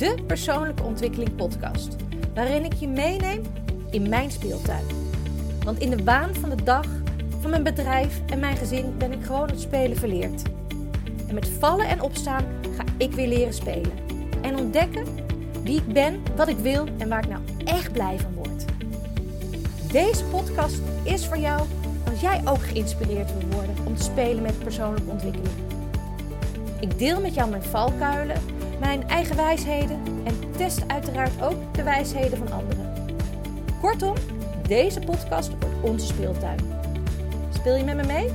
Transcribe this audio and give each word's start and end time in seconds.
de 0.00 0.14
persoonlijke 0.26 0.82
ontwikkeling 0.82 1.34
podcast, 1.36 1.96
waarin 2.34 2.64
ik 2.64 2.72
je 2.72 2.88
meeneem 2.88 3.42
in 3.90 4.08
mijn 4.08 4.30
speeltuin. 4.30 4.84
Want 5.64 5.78
in 5.78 5.90
de 5.90 6.04
waan 6.04 6.34
van 6.34 6.50
de 6.50 6.62
dag, 6.62 6.86
van 7.40 7.50
mijn 7.50 7.62
bedrijf 7.62 8.20
en 8.26 8.38
mijn 8.38 8.56
gezin 8.56 8.94
ben 8.98 9.12
ik 9.12 9.24
gewoon 9.24 9.48
het 9.48 9.60
spelen 9.60 9.96
verleerd. 9.96 10.42
En 11.28 11.34
met 11.34 11.48
vallen 11.48 11.88
en 11.88 12.00
opstaan 12.00 12.44
ga 12.76 12.84
ik 12.96 13.12
weer 13.12 13.28
leren 13.28 13.54
spelen. 13.54 13.92
En 14.42 14.56
ontdekken 14.56 15.04
wie 15.62 15.76
ik 15.76 15.92
ben, 15.92 16.22
wat 16.36 16.48
ik 16.48 16.58
wil 16.58 16.86
en 16.98 17.08
waar 17.08 17.22
ik 17.24 17.30
nou 17.30 17.42
echt 17.64 17.92
blij 17.92 18.18
van 18.18 18.34
word. 18.34 18.64
Deze 19.92 20.24
podcast 20.24 20.80
is 21.02 21.26
voor 21.26 21.38
jou 21.38 21.66
als 22.10 22.20
jij 22.20 22.40
ook 22.44 22.62
geïnspireerd 22.62 23.32
wil 23.38 23.48
worden 23.50 23.76
om 23.86 23.96
te 23.96 24.02
spelen 24.02 24.42
met 24.42 24.58
persoonlijke 24.58 25.10
ontwikkeling. 25.10 25.54
Ik 26.80 26.98
deel 26.98 27.20
met 27.20 27.34
jou 27.34 27.50
mijn 27.50 27.62
valkuilen, 27.62 28.42
mijn 28.80 29.08
eigen 29.08 29.36
wijsheden 29.36 30.00
en 30.24 30.52
test 30.56 30.82
uiteraard 30.86 31.42
ook 31.42 31.74
de 31.74 31.82
wijsheden 31.82 32.38
van 32.38 32.52
anderen. 32.52 32.92
Kortom, 33.80 34.14
deze 34.68 35.00
podcast 35.00 35.48
wordt 35.48 35.64
onze 35.82 36.06
speeltuin. 36.06 36.58
Speel 37.52 37.76
je 37.76 37.84
met 37.84 37.96
me 37.96 38.04
mee? 38.04 38.28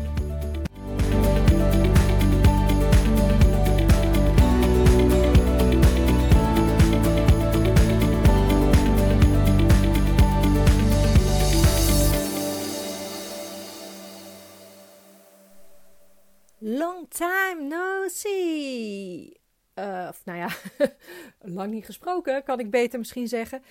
Long 16.59 17.07
time 17.09 17.67
no 17.67 18.07
see. 18.07 19.34
Uh, 19.75 20.07
of 20.09 20.25
nou 20.25 20.37
ja, 20.37 20.49
lang 21.57 21.71
niet 21.71 21.85
gesproken, 21.85 22.43
kan 22.43 22.59
ik 22.59 22.69
beter 22.69 22.99
misschien 22.99 23.27
zeggen. 23.27 23.63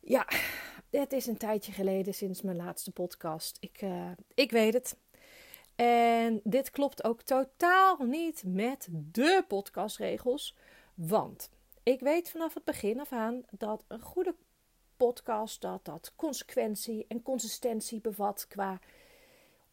Ja, 0.00 0.26
het 0.90 1.12
is 1.12 1.26
een 1.26 1.36
tijdje 1.36 1.72
geleden 1.72 2.14
sinds 2.14 2.42
mijn 2.42 2.56
laatste 2.56 2.90
podcast. 2.90 3.56
Ik, 3.60 3.82
uh, 3.82 4.10
ik 4.34 4.50
weet 4.50 4.74
het. 4.74 4.96
En 5.74 6.40
dit 6.44 6.70
klopt 6.70 7.04
ook 7.04 7.22
totaal 7.22 7.96
niet 7.96 8.42
met 8.46 8.88
de 8.90 9.44
podcastregels. 9.48 10.56
Want 10.94 11.50
ik 11.82 12.00
weet 12.00 12.30
vanaf 12.30 12.54
het 12.54 12.64
begin 12.64 13.00
af 13.00 13.12
aan 13.12 13.42
dat 13.50 13.84
een 13.88 14.00
goede 14.00 14.34
podcast 14.96 15.60
dat, 15.60 15.84
dat 15.84 16.12
consequentie 16.16 17.04
en 17.08 17.22
consistentie 17.22 18.00
bevat 18.00 18.46
qua 18.48 18.80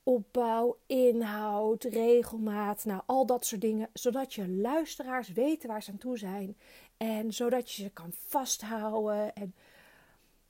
opbouw, 0.03 0.77
inhoud, 0.85 1.83
regelmaat, 1.83 2.85
nou 2.85 3.01
al 3.05 3.25
dat 3.25 3.45
soort 3.45 3.61
dingen, 3.61 3.89
zodat 3.93 4.33
je 4.33 4.49
luisteraars 4.49 5.31
weten 5.31 5.69
waar 5.69 5.83
ze 5.83 5.91
aan 5.91 5.97
toe 5.97 6.17
zijn 6.17 6.57
en 6.97 7.33
zodat 7.33 7.71
je 7.71 7.83
ze 7.83 7.89
kan 7.89 8.11
vasthouden 8.27 9.35
en 9.35 9.53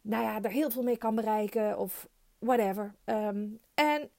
nou 0.01 0.23
ja, 0.23 0.41
er 0.41 0.51
heel 0.51 0.71
veel 0.71 0.83
mee 0.83 0.97
kan 0.97 1.15
bereiken 1.15 1.77
of 1.77 2.07
whatever. 2.39 2.95
Um, 3.05 3.59
en 3.73 4.09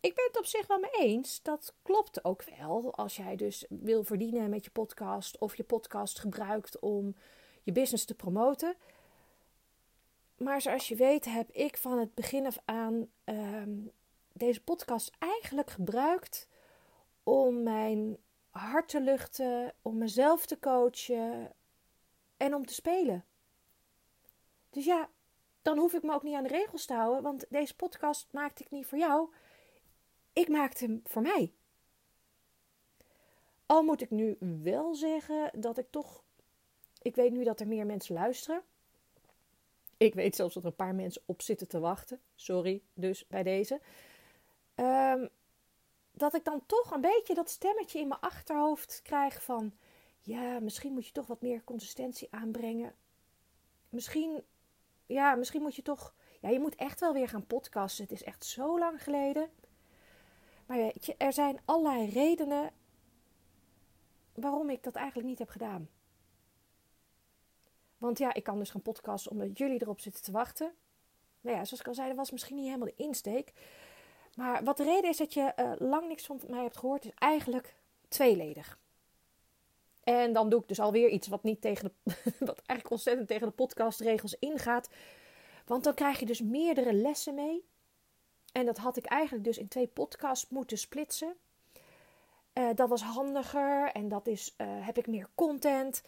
ik 0.00 0.14
ben 0.14 0.24
het 0.26 0.38
op 0.38 0.44
zich 0.44 0.66
wel 0.66 0.78
mee 0.78 1.08
eens. 1.08 1.42
Dat 1.42 1.74
klopt 1.82 2.24
ook 2.24 2.44
wel. 2.58 2.94
Als 2.94 3.16
jij 3.16 3.36
dus 3.36 3.66
wil 3.68 4.04
verdienen 4.04 4.50
met 4.50 4.64
je 4.64 4.70
podcast 4.70 5.38
of 5.38 5.56
je 5.56 5.64
podcast 5.64 6.18
gebruikt 6.18 6.78
om 6.78 7.14
je 7.62 7.72
business 7.72 8.04
te 8.04 8.14
promoten. 8.14 8.76
Maar 10.36 10.60
zoals 10.60 10.88
je 10.88 10.94
weet 10.94 11.24
heb 11.24 11.50
ik 11.50 11.76
van 11.76 11.98
het 11.98 12.14
begin 12.14 12.46
af 12.46 12.58
aan 12.64 13.08
um, 13.24 13.90
deze 14.36 14.62
podcast 14.62 15.10
eigenlijk 15.18 15.70
gebruikt 15.70 16.48
om 17.22 17.62
mijn 17.62 18.18
hart 18.50 18.88
te 18.88 19.00
luchten, 19.00 19.74
om 19.82 19.98
mezelf 19.98 20.46
te 20.46 20.58
coachen 20.58 21.52
en 22.36 22.54
om 22.54 22.66
te 22.66 22.74
spelen. 22.74 23.24
Dus 24.70 24.84
ja, 24.84 25.08
dan 25.62 25.78
hoef 25.78 25.92
ik 25.92 26.02
me 26.02 26.14
ook 26.14 26.22
niet 26.22 26.34
aan 26.34 26.42
de 26.42 26.48
regels 26.48 26.84
te 26.84 26.94
houden, 26.94 27.22
want 27.22 27.46
deze 27.48 27.76
podcast 27.76 28.26
maakte 28.30 28.62
ik 28.62 28.70
niet 28.70 28.86
voor 28.86 28.98
jou. 28.98 29.30
Ik 30.32 30.48
maakte 30.48 30.84
hem 30.84 31.00
voor 31.04 31.22
mij. 31.22 31.52
Al 33.66 33.82
moet 33.82 34.00
ik 34.00 34.10
nu 34.10 34.36
wel 34.62 34.94
zeggen 34.94 35.50
dat 35.60 35.78
ik 35.78 35.86
toch. 35.90 36.22
Ik 37.02 37.14
weet 37.14 37.32
nu 37.32 37.44
dat 37.44 37.60
er 37.60 37.66
meer 37.66 37.86
mensen 37.86 38.14
luisteren. 38.14 38.62
Ik 39.96 40.14
weet 40.14 40.36
zelfs 40.36 40.54
dat 40.54 40.62
er 40.62 40.68
een 40.68 40.76
paar 40.76 40.94
mensen 40.94 41.22
op 41.26 41.42
zitten 41.42 41.68
te 41.68 41.78
wachten. 41.78 42.20
Sorry, 42.34 42.82
dus 42.94 43.26
bij 43.26 43.42
deze. 43.42 43.80
Um, 44.76 45.28
dat 46.12 46.34
ik 46.34 46.44
dan 46.44 46.66
toch 46.66 46.90
een 46.90 47.00
beetje 47.00 47.34
dat 47.34 47.50
stemmetje 47.50 48.00
in 48.00 48.08
mijn 48.08 48.20
achterhoofd 48.20 49.00
krijg 49.02 49.42
van... 49.42 49.72
Ja, 50.20 50.60
misschien 50.60 50.92
moet 50.92 51.06
je 51.06 51.12
toch 51.12 51.26
wat 51.26 51.40
meer 51.40 51.64
consistentie 51.64 52.28
aanbrengen. 52.30 52.94
Misschien, 53.88 54.42
ja, 55.06 55.34
misschien 55.34 55.62
moet 55.62 55.76
je 55.76 55.82
toch... 55.82 56.14
Ja, 56.40 56.48
je 56.48 56.60
moet 56.60 56.74
echt 56.74 57.00
wel 57.00 57.12
weer 57.12 57.28
gaan 57.28 57.46
podcasten. 57.46 58.04
Het 58.04 58.12
is 58.12 58.22
echt 58.22 58.44
zo 58.44 58.78
lang 58.78 59.02
geleden. 59.02 59.50
Maar 60.66 60.76
weet 60.76 61.06
je, 61.06 61.14
er 61.16 61.32
zijn 61.32 61.60
allerlei 61.64 62.10
redenen 62.10 62.70
waarom 64.34 64.70
ik 64.70 64.82
dat 64.82 64.94
eigenlijk 64.94 65.28
niet 65.28 65.38
heb 65.38 65.48
gedaan. 65.48 65.88
Want 67.98 68.18
ja, 68.18 68.34
ik 68.34 68.42
kan 68.42 68.58
dus 68.58 68.70
gaan 68.70 68.82
podcasten 68.82 69.30
omdat 69.30 69.58
jullie 69.58 69.82
erop 69.82 70.00
zitten 70.00 70.22
te 70.22 70.32
wachten. 70.32 70.74
Nou 71.40 71.56
ja, 71.56 71.64
zoals 71.64 71.80
ik 71.80 71.88
al 71.88 71.94
zei, 71.94 72.08
dat 72.08 72.16
was 72.16 72.30
misschien 72.30 72.56
niet 72.56 72.64
helemaal 72.64 72.88
de 72.96 73.02
insteek. 73.02 73.52
Maar 74.36 74.64
wat 74.64 74.76
de 74.76 74.84
reden 74.84 75.10
is 75.10 75.16
dat 75.16 75.34
je 75.34 75.52
uh, 75.56 75.72
lang 75.78 76.08
niks 76.08 76.26
van 76.26 76.40
mij 76.48 76.62
hebt 76.62 76.76
gehoord, 76.76 77.04
is 77.04 77.10
eigenlijk 77.14 77.74
tweeledig. 78.08 78.78
En 80.04 80.32
dan 80.32 80.48
doe 80.48 80.60
ik 80.60 80.68
dus 80.68 80.80
alweer 80.80 81.08
iets 81.08 81.28
wat, 81.28 81.42
niet 81.42 81.60
tegen 81.60 81.92
de, 82.02 82.14
wat 82.38 82.58
eigenlijk 82.58 82.90
ontzettend 82.90 83.28
tegen 83.28 83.46
de 83.46 83.52
podcastregels 83.52 84.36
ingaat. 84.38 84.88
Want 85.66 85.84
dan 85.84 85.94
krijg 85.94 86.18
je 86.18 86.26
dus 86.26 86.40
meerdere 86.40 86.92
lessen 86.92 87.34
mee. 87.34 87.64
En 88.52 88.66
dat 88.66 88.78
had 88.78 88.96
ik 88.96 89.04
eigenlijk 89.04 89.44
dus 89.44 89.58
in 89.58 89.68
twee 89.68 89.86
podcasts 89.86 90.48
moeten 90.48 90.78
splitsen. 90.78 91.36
Uh, 92.54 92.68
dat 92.74 92.88
was 92.88 93.02
handiger 93.02 93.90
en 93.92 94.08
dat 94.08 94.26
is, 94.26 94.54
uh, 94.58 94.66
heb 94.68 94.98
ik 94.98 95.06
meer 95.06 95.28
content. 95.34 96.02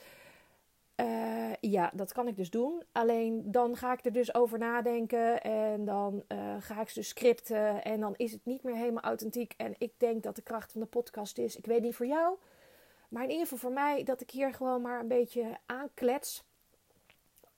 Uh, 1.00 1.52
ja, 1.60 1.90
dat 1.94 2.12
kan 2.12 2.28
ik 2.28 2.36
dus 2.36 2.50
doen. 2.50 2.82
Alleen 2.92 3.50
dan 3.50 3.76
ga 3.76 3.92
ik 3.92 4.04
er 4.04 4.12
dus 4.12 4.34
over 4.34 4.58
nadenken 4.58 5.42
en 5.42 5.84
dan 5.84 6.22
uh, 6.28 6.54
ga 6.58 6.80
ik 6.80 6.88
ze 6.88 6.98
dus 6.98 7.08
scripten 7.08 7.84
en 7.84 8.00
dan 8.00 8.14
is 8.16 8.32
het 8.32 8.44
niet 8.44 8.62
meer 8.62 8.74
helemaal 8.74 9.02
authentiek. 9.02 9.54
En 9.56 9.74
ik 9.78 9.92
denk 9.96 10.22
dat 10.22 10.36
de 10.36 10.42
kracht 10.42 10.72
van 10.72 10.80
de 10.80 10.86
podcast 10.86 11.38
is, 11.38 11.56
ik 11.56 11.66
weet 11.66 11.82
niet 11.82 11.94
voor 11.94 12.06
jou, 12.06 12.36
maar 13.08 13.22
in 13.22 13.30
ieder 13.30 13.46
geval 13.46 13.58
voor 13.58 13.72
mij, 13.72 14.04
dat 14.04 14.20
ik 14.20 14.30
hier 14.30 14.54
gewoon 14.54 14.82
maar 14.82 15.00
een 15.00 15.08
beetje 15.08 15.56
aanklets. 15.66 16.44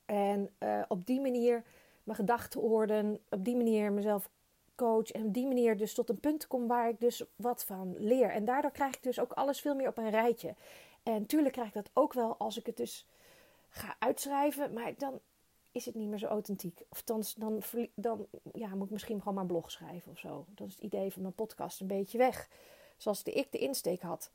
En 0.06 0.50
uh, 0.58 0.82
op 0.88 1.06
die 1.06 1.20
manier 1.20 1.62
mijn 2.02 2.18
gedachten 2.18 2.60
orden, 2.60 3.20
op 3.30 3.44
die 3.44 3.56
manier 3.56 3.92
mezelf 3.92 4.30
coach 4.74 5.10
en 5.10 5.24
op 5.24 5.34
die 5.34 5.46
manier 5.46 5.76
dus 5.76 5.94
tot 5.94 6.08
een 6.08 6.20
punt 6.20 6.46
kom 6.46 6.66
waar 6.66 6.88
ik 6.88 7.00
dus 7.00 7.24
wat 7.36 7.64
van 7.64 7.94
leer. 7.98 8.30
En 8.30 8.44
daardoor 8.44 8.70
krijg 8.70 8.94
ik 8.94 9.02
dus 9.02 9.20
ook 9.20 9.32
alles 9.32 9.60
veel 9.60 9.74
meer 9.74 9.88
op 9.88 9.98
een 9.98 10.10
rijtje. 10.10 10.54
En 11.02 11.26
tuurlijk 11.26 11.52
krijg 11.52 11.68
ik 11.68 11.74
dat 11.74 11.90
ook 11.92 12.12
wel 12.12 12.36
als 12.36 12.58
ik 12.58 12.66
het 12.66 12.76
dus 12.76 13.06
ga 13.70 13.96
uitschrijven, 13.98 14.72
maar 14.72 14.92
dan 14.96 15.20
is 15.72 15.86
het 15.86 15.94
niet 15.94 16.08
meer 16.08 16.18
zo 16.18 16.26
authentiek. 16.26 16.82
Of 16.88 17.02
dan, 17.02 17.24
dan, 17.94 18.26
ja, 18.52 18.74
moet 18.74 18.86
ik 18.86 18.92
misschien 18.92 19.18
gewoon 19.18 19.34
maar 19.34 19.42
een 19.42 19.48
blog 19.48 19.70
schrijven 19.70 20.12
of 20.12 20.18
zo. 20.18 20.46
Dat 20.48 20.68
is 20.68 20.74
het 20.74 20.82
idee 20.82 21.12
van 21.12 21.22
mijn 21.22 21.34
podcast 21.34 21.80
een 21.80 21.86
beetje 21.86 22.18
weg. 22.18 22.48
Zoals 22.96 23.22
de, 23.22 23.32
ik 23.32 23.52
de 23.52 23.58
insteek 23.58 24.02
had. 24.02 24.30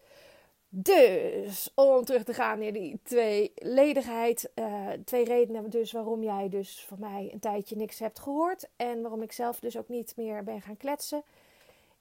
Dus, 0.69 1.71
om 1.75 2.05
terug 2.05 2.23
te 2.23 2.33
gaan 2.33 2.59
naar 2.59 2.73
die 2.73 2.99
tweeledigheid. 3.03 4.51
Uh, 4.55 4.89
twee 5.05 5.25
redenen 5.25 5.69
dus 5.69 5.91
waarom 5.91 6.23
jij 6.23 6.49
dus 6.49 6.85
van 6.85 6.99
mij 6.99 7.29
een 7.33 7.39
tijdje 7.39 7.75
niks 7.75 7.99
hebt 7.99 8.19
gehoord. 8.19 8.69
En 8.75 9.01
waarom 9.01 9.21
ik 9.21 9.31
zelf 9.31 9.59
dus 9.59 9.77
ook 9.77 9.87
niet 9.87 10.13
meer 10.15 10.43
ben 10.43 10.61
gaan 10.61 10.77
kletsen. 10.77 11.23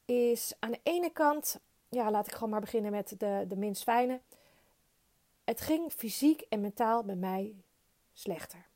Is 0.05 0.55
aan 0.59 0.71
de 0.71 0.81
ene 0.83 1.11
kant, 1.11 1.61
ja, 1.89 2.11
laat 2.11 2.27
ik 2.27 2.33
gewoon 2.33 2.51
maar 2.51 2.61
beginnen 2.61 2.91
met 2.91 3.15
de, 3.19 3.45
de 3.49 3.57
minst 3.57 3.83
fijne. 3.83 4.21
Het 5.45 5.61
ging 5.61 5.93
fysiek 5.93 6.41
en 6.41 6.61
mentaal 6.61 7.05
bij 7.05 7.17
mij 7.17 7.55
slechter. 8.13 8.67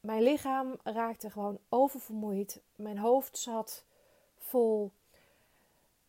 Mijn 0.00 0.22
lichaam 0.22 0.76
raakte 0.82 1.30
gewoon 1.30 1.58
oververmoeid. 1.68 2.60
Mijn 2.76 2.98
hoofd 2.98 3.38
zat 3.38 3.84
vol. 4.38 4.90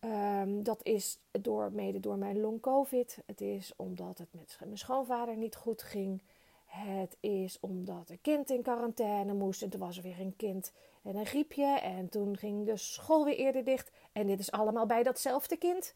Um, 0.00 0.62
dat 0.62 0.84
is 0.84 1.18
door, 1.30 1.72
mede 1.72 2.00
door 2.00 2.18
mijn 2.18 2.40
long-covid. 2.40 3.18
Het 3.26 3.40
is 3.40 3.72
omdat 3.76 4.18
het 4.18 4.28
met 4.30 4.56
mijn 4.60 4.78
schoonvader 4.78 5.36
niet 5.36 5.56
goed 5.56 5.82
ging. 5.82 6.22
Het 6.66 7.16
is 7.20 7.60
omdat 7.60 8.10
een 8.10 8.20
kind 8.20 8.50
in 8.50 8.62
quarantaine 8.62 9.34
moest. 9.34 9.62
En 9.62 9.70
toen 9.70 9.80
was 9.80 9.96
er 9.96 10.02
weer 10.02 10.20
een 10.20 10.36
kind 10.36 10.72
en 11.02 11.16
een 11.16 11.26
griepje. 11.26 11.66
En 11.66 12.08
toen 12.08 12.36
ging 12.36 12.66
de 12.66 12.76
school 12.76 13.24
weer 13.24 13.36
eerder 13.36 13.64
dicht. 13.64 13.90
En 14.12 14.26
dit 14.26 14.38
is 14.38 14.50
allemaal 14.50 14.86
bij 14.86 15.02
datzelfde 15.02 15.56
kind. 15.56 15.94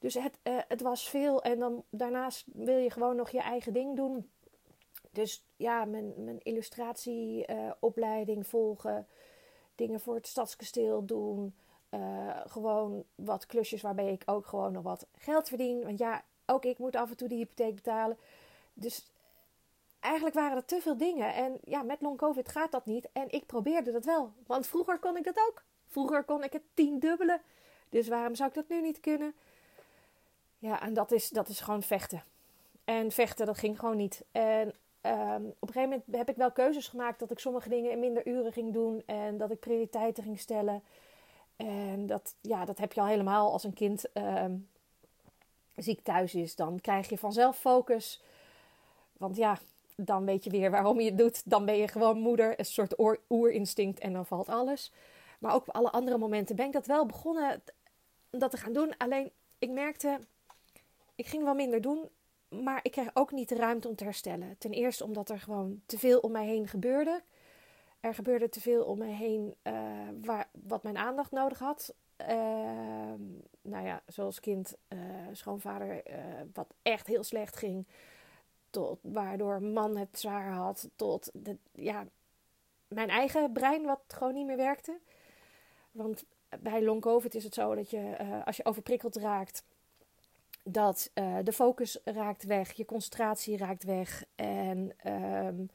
Dus 0.00 0.14
het, 0.14 0.38
uh, 0.42 0.58
het 0.68 0.80
was 0.80 1.08
veel. 1.08 1.42
En 1.42 1.58
dan 1.58 1.84
daarnaast 1.90 2.46
wil 2.52 2.76
je 2.76 2.90
gewoon 2.90 3.16
nog 3.16 3.30
je 3.30 3.40
eigen 3.40 3.72
ding 3.72 3.96
doen. 3.96 4.30
Dus 5.10 5.44
ja, 5.56 5.84
mijn, 5.84 6.12
mijn 6.16 6.38
illustratieopleiding 6.42 8.38
uh, 8.38 8.44
volgen. 8.44 9.06
Dingen 9.74 10.00
voor 10.00 10.14
het 10.14 10.26
stadskasteel 10.26 11.04
doen. 11.04 11.54
Uh, 11.90 12.40
gewoon 12.46 13.04
wat 13.14 13.46
klusjes 13.46 13.82
waarbij 13.82 14.12
ik 14.12 14.22
ook 14.26 14.46
gewoon 14.46 14.72
nog 14.72 14.82
wat 14.82 15.06
geld 15.18 15.48
verdien. 15.48 15.84
Want 15.84 15.98
ja, 15.98 16.24
ook 16.46 16.64
ik 16.64 16.78
moet 16.78 16.96
af 16.96 17.10
en 17.10 17.16
toe 17.16 17.28
de 17.28 17.34
hypotheek 17.34 17.74
betalen. 17.74 18.16
dus 18.72 19.10
eigenlijk 20.00 20.34
waren 20.34 20.56
er 20.56 20.64
te 20.64 20.80
veel 20.80 20.96
dingen. 20.96 21.34
En 21.34 21.58
ja, 21.64 21.82
met 21.82 22.00
long 22.00 22.16
covid 22.16 22.48
gaat 22.48 22.72
dat 22.72 22.86
niet. 22.86 23.08
En 23.12 23.30
ik 23.30 23.46
probeerde 23.46 23.92
dat 23.92 24.04
wel. 24.04 24.32
Want 24.46 24.66
vroeger 24.66 24.98
kon 24.98 25.16
ik 25.16 25.24
dat 25.24 25.38
ook. 25.48 25.62
Vroeger 25.86 26.24
kon 26.24 26.44
ik 26.44 26.52
het 26.52 26.62
tien 26.74 26.98
dubbele. 26.98 27.40
Dus 27.88 28.08
waarom 28.08 28.34
zou 28.34 28.48
ik 28.48 28.54
dat 28.54 28.68
nu 28.68 28.80
niet 28.80 29.00
kunnen? 29.00 29.34
Ja, 30.60 30.82
en 30.82 30.94
dat 30.94 31.12
is, 31.12 31.28
dat 31.28 31.48
is 31.48 31.60
gewoon 31.60 31.82
vechten. 31.82 32.22
En 32.84 33.10
vechten, 33.10 33.46
dat 33.46 33.58
ging 33.58 33.78
gewoon 33.78 33.96
niet. 33.96 34.24
En 34.32 34.74
um, 35.02 35.46
op 35.58 35.68
een 35.68 35.72
gegeven 35.72 35.88
moment 35.88 36.02
heb 36.10 36.28
ik 36.28 36.36
wel 36.36 36.52
keuzes 36.52 36.88
gemaakt 36.88 37.18
dat 37.18 37.30
ik 37.30 37.38
sommige 37.38 37.68
dingen 37.68 37.90
in 37.90 37.98
minder 37.98 38.26
uren 38.26 38.52
ging 38.52 38.72
doen. 38.72 39.02
En 39.06 39.38
dat 39.38 39.50
ik 39.50 39.60
prioriteiten 39.60 40.22
ging 40.22 40.38
stellen. 40.38 40.82
En 41.56 42.06
dat, 42.06 42.34
ja, 42.40 42.64
dat 42.64 42.78
heb 42.78 42.92
je 42.92 43.00
al 43.00 43.06
helemaal 43.06 43.52
als 43.52 43.64
een 43.64 43.74
kind 43.74 44.04
um, 44.14 44.68
ziek 45.76 46.04
thuis 46.04 46.34
is. 46.34 46.56
Dan 46.56 46.80
krijg 46.80 47.08
je 47.08 47.18
vanzelf 47.18 47.58
focus. 47.58 48.22
Want 49.12 49.36
ja, 49.36 49.58
dan 49.96 50.24
weet 50.24 50.44
je 50.44 50.50
weer 50.50 50.70
waarom 50.70 51.00
je 51.00 51.08
het 51.08 51.18
doet. 51.18 51.50
Dan 51.50 51.64
ben 51.64 51.76
je 51.76 51.88
gewoon 51.88 52.18
moeder, 52.18 52.58
een 52.58 52.64
soort 52.64 52.94
oerinstinct 53.28 53.98
en 53.98 54.12
dan 54.12 54.26
valt 54.26 54.48
alles. 54.48 54.92
Maar 55.38 55.54
ook 55.54 55.68
op 55.68 55.74
alle 55.74 55.90
andere 55.90 56.18
momenten 56.18 56.56
ben 56.56 56.66
ik 56.66 56.72
dat 56.72 56.86
wel 56.86 57.06
begonnen 57.06 57.62
dat 58.30 58.50
te 58.50 58.56
gaan 58.56 58.72
doen. 58.72 58.96
Alleen 58.96 59.30
ik 59.58 59.70
merkte, 59.70 60.18
ik 61.20 61.26
ging 61.26 61.44
wel 61.44 61.54
minder 61.54 61.80
doen, 61.80 62.08
maar 62.48 62.80
ik 62.82 62.90
kreeg 62.90 63.10
ook 63.14 63.32
niet 63.32 63.48
de 63.48 63.54
ruimte 63.54 63.88
om 63.88 63.96
te 63.96 64.04
herstellen. 64.04 64.58
Ten 64.58 64.72
eerste 64.72 65.04
omdat 65.04 65.30
er 65.30 65.38
gewoon 65.38 65.82
te 65.86 65.98
veel 65.98 66.18
om 66.18 66.32
mij 66.32 66.46
heen 66.46 66.68
gebeurde. 66.68 67.22
Er 68.00 68.14
gebeurde 68.14 68.48
te 68.48 68.60
veel 68.60 68.84
om 68.84 68.98
mij 68.98 69.12
heen 69.12 69.54
uh, 69.62 69.74
waar, 70.22 70.48
wat 70.52 70.82
mijn 70.82 70.96
aandacht 70.96 71.30
nodig 71.30 71.58
had. 71.58 71.94
Uh, 72.20 72.28
nou 73.62 73.86
ja, 73.86 74.02
zoals 74.06 74.40
kind, 74.40 74.76
uh, 74.88 74.98
schoonvader, 75.32 76.04
eh, 76.04 76.24
wat 76.52 76.74
echt 76.82 77.06
heel 77.06 77.24
slecht 77.24 77.56
ging. 77.56 77.86
Tot 78.70 78.98
waardoor 79.02 79.62
man 79.62 79.96
het 79.96 80.18
zwaar 80.18 80.52
had. 80.52 80.88
Tot 80.96 81.30
de, 81.32 81.56
ja, 81.72 82.06
mijn 82.88 83.08
eigen 83.08 83.52
brein 83.52 83.84
wat 83.84 84.00
gewoon 84.08 84.34
niet 84.34 84.46
meer 84.46 84.56
werkte. 84.56 84.98
Want 85.90 86.24
bij 86.60 86.82
long 86.82 87.00
covid 87.00 87.34
is 87.34 87.44
het 87.44 87.54
zo 87.54 87.74
dat 87.74 87.90
je, 87.90 88.16
als 88.44 88.56
je 88.56 88.64
overprikkeld 88.64 89.16
raakt, 89.16 89.64
dat 90.72 91.10
uh, 91.14 91.36
de 91.44 91.52
focus 91.52 91.98
raakt 92.04 92.44
weg, 92.44 92.72
je 92.72 92.84
concentratie 92.84 93.56
raakt 93.56 93.84
weg. 93.84 94.24
En 94.34 94.92
um, 95.46 95.70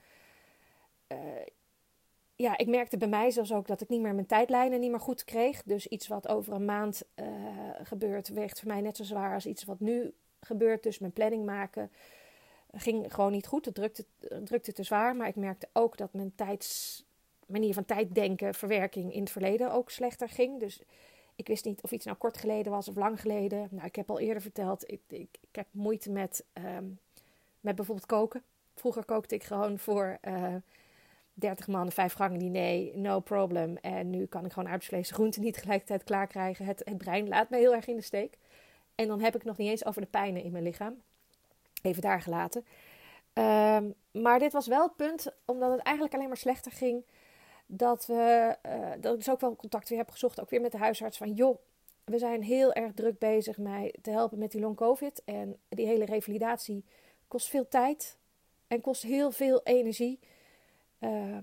uh, 1.07 1.17
ja, 2.35 2.57
ik 2.57 2.67
merkte 2.67 2.97
bij 2.97 3.07
mij 3.07 3.31
zelfs 3.31 3.53
ook 3.53 3.67
dat 3.67 3.81
ik 3.81 3.89
niet 3.89 4.01
meer 4.01 4.13
mijn 4.13 4.25
tijdlijnen 4.25 4.79
niet 4.79 4.91
meer 4.91 4.99
goed 4.99 5.23
kreeg. 5.23 5.63
Dus 5.63 5.87
iets 5.87 6.07
wat 6.07 6.27
over 6.27 6.53
een 6.53 6.65
maand 6.65 7.03
gebeurt, 7.83 8.27
weegt 8.27 8.59
voor 8.59 8.67
mij 8.67 8.81
net 8.81 8.97
zo 8.97 9.03
zwaar 9.03 9.33
als 9.33 9.45
iets 9.45 9.63
wat 9.63 9.79
nu 9.79 10.13
gebeurt. 10.39 10.83
Dus 10.83 10.99
mijn 10.99 11.13
planning 11.13 11.45
maken 11.45 11.91
ging 12.71 13.13
gewoon 13.13 13.31
niet 13.31 13.47
goed. 13.47 13.65
Het 13.65 13.75
drukte, 13.75 14.05
drukte 14.43 14.73
te 14.73 14.83
zwaar. 14.83 15.15
Maar 15.15 15.27
ik 15.27 15.35
merkte 15.35 15.67
ook 15.73 15.97
dat 15.97 16.13
mijn 16.13 16.35
tijds 16.35 17.03
manier 17.45 17.73
van 17.73 17.85
tijddenken, 17.85 18.53
verwerking 18.53 19.13
in 19.13 19.19
het 19.19 19.31
verleden 19.31 19.71
ook 19.71 19.89
slechter 19.89 20.29
ging. 20.29 20.59
Dus 20.59 20.81
ik 21.35 21.47
wist 21.47 21.65
niet 21.65 21.81
of 21.81 21.91
iets 21.91 22.05
nou 22.05 22.17
kort 22.17 22.37
geleden 22.37 22.71
was 22.71 22.87
of 22.87 22.95
lang 22.95 23.21
geleden. 23.21 23.67
Nou, 23.71 23.85
ik 23.85 23.95
heb 23.95 24.09
al 24.09 24.19
eerder 24.19 24.41
verteld, 24.41 24.91
ik, 24.91 25.01
ik, 25.07 25.37
ik 25.41 25.55
heb 25.55 25.67
moeite 25.71 26.11
met, 26.11 26.45
um, 26.53 26.99
met 27.59 27.75
bijvoorbeeld 27.75 28.07
koken. 28.07 28.43
Vroeger 28.75 29.05
kookte 29.05 29.35
ik 29.35 29.43
gewoon 29.43 29.79
voor 29.79 30.17
uh, 30.21 30.55
eh, 30.55 30.61
30 31.33 31.67
man, 31.67 31.91
vijf 31.91 32.13
gangen 32.13 32.39
diner, 32.39 32.97
no 32.97 33.19
problem. 33.19 33.77
En 33.77 34.09
nu 34.09 34.25
kan 34.25 34.45
ik 34.45 34.51
gewoon 34.51 34.69
aardappelsvlees 34.69 35.11
groenten 35.11 35.41
niet 35.41 35.53
tegelijkertijd 35.53 36.03
klaar 36.03 36.27
krijgen. 36.27 36.65
Het, 36.65 36.81
het 36.85 36.97
brein 36.97 37.27
laat 37.27 37.49
me 37.49 37.57
heel 37.57 37.75
erg 37.75 37.87
in 37.87 37.95
de 37.95 38.01
steek. 38.01 38.37
En 38.95 39.07
dan 39.07 39.21
heb 39.21 39.35
ik 39.35 39.43
nog 39.43 39.57
niet 39.57 39.69
eens 39.69 39.85
over 39.85 40.01
de 40.01 40.07
pijnen 40.07 40.43
in 40.43 40.51
mijn 40.51 40.63
lichaam. 40.63 41.01
Even 41.81 42.01
daar 42.01 42.21
gelaten. 42.21 42.65
Um, 43.33 43.93
maar 44.11 44.39
dit 44.39 44.53
was 44.53 44.67
wel 44.67 44.83
het 44.83 44.95
punt, 44.95 45.31
omdat 45.45 45.71
het 45.71 45.81
eigenlijk 45.81 46.15
alleen 46.15 46.27
maar 46.27 46.37
slechter 46.37 46.71
ging 46.71 47.03
dat, 47.65 48.05
we, 48.05 48.55
uh, 48.65 48.91
dat 48.99 49.13
ik 49.13 49.19
dus 49.19 49.29
ook 49.29 49.39
wel 49.39 49.55
contact 49.55 49.89
weer 49.89 49.97
heb 49.97 50.11
gezocht, 50.11 50.41
ook 50.41 50.49
weer 50.49 50.61
met 50.61 50.71
de 50.71 50.77
huisarts, 50.77 51.17
van 51.17 51.33
joh, 51.33 51.57
we 52.05 52.17
zijn 52.17 52.43
heel 52.43 52.73
erg 52.73 52.93
druk 52.93 53.19
bezig 53.19 53.57
mij 53.57 53.95
te 54.01 54.11
helpen 54.11 54.37
met 54.37 54.51
die 54.51 54.61
long 54.61 54.75
covid. 54.75 55.23
En 55.23 55.59
die 55.69 55.85
hele 55.85 56.05
revalidatie 56.05 56.85
kost 57.27 57.49
veel 57.49 57.67
tijd 57.67 58.17
en 58.67 58.81
kost 58.81 59.01
heel 59.01 59.31
veel 59.31 59.63
energie. 59.63 60.19
Uh, 60.99 61.37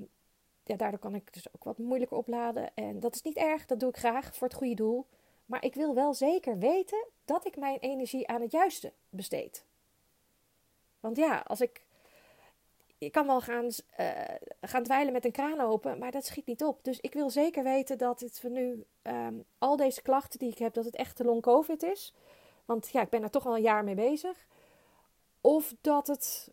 ja, 0.65 0.77
daardoor 0.77 1.01
kan 1.01 1.15
ik 1.15 1.33
dus 1.33 1.55
ook 1.55 1.65
wat 1.65 1.79
moeilijker 1.79 2.17
opladen. 2.17 2.75
En 2.75 3.01
dat 3.01 3.15
is 3.15 3.23
niet 3.23 3.37
erg, 3.37 3.67
dat 3.67 3.81
doe 3.81 3.89
ik 3.89 3.97
graag 3.97 4.37
voor 4.37 4.49
het 4.49 4.57
goede 4.57 4.75
doel. 4.75 5.07
Maar 5.47 5.65
ik 5.65 5.75
wil 5.75 5.95
wel 5.95 6.15
zeker 6.15 6.59
weten 6.59 7.07
dat 7.25 7.47
ik 7.47 7.57
mijn 7.57 7.79
energie 7.79 8.29
aan 8.29 8.41
het 8.41 8.53
juiste 8.53 8.93
besteed. 9.09 9.65
Want 11.01 11.17
ja, 11.17 11.39
als 11.39 11.61
ik 11.61 11.85
je 13.05 13.11
kan 13.11 13.27
wel 13.27 13.41
gaan, 13.41 13.69
uh, 14.01 14.11
gaan 14.61 14.83
dweilen 14.83 15.13
met 15.13 15.25
een 15.25 15.33
kraan 15.33 15.61
open, 15.61 15.99
maar 15.99 16.11
dat 16.11 16.27
schiet 16.27 16.47
niet 16.47 16.65
op. 16.65 16.85
Dus 16.85 17.01
ik 17.01 17.13
wil 17.13 17.31
zeker 17.31 17.63
weten 17.63 17.99
dat 17.99 18.21
het 18.21 18.41
voor 18.41 18.51
nu 18.51 18.85
um, 19.03 19.45
al 19.59 19.77
deze 19.77 20.03
klachten 20.03 20.39
die 20.39 20.51
ik 20.51 20.59
heb, 20.59 20.75
dat 20.75 20.85
het 20.85 20.97
echt 20.97 21.17
de 21.17 21.25
long 21.25 21.43
covid 21.43 21.83
is. 21.83 22.15
Want 22.65 22.89
ja, 22.93 23.01
ik 23.01 23.09
ben 23.09 23.23
er 23.23 23.31
toch 23.31 23.47
al 23.47 23.57
een 23.57 23.63
jaar 23.63 23.85
mee 23.85 23.95
bezig. 23.95 24.47
Of 25.41 25.75
dat 25.81 26.07
het 26.07 26.51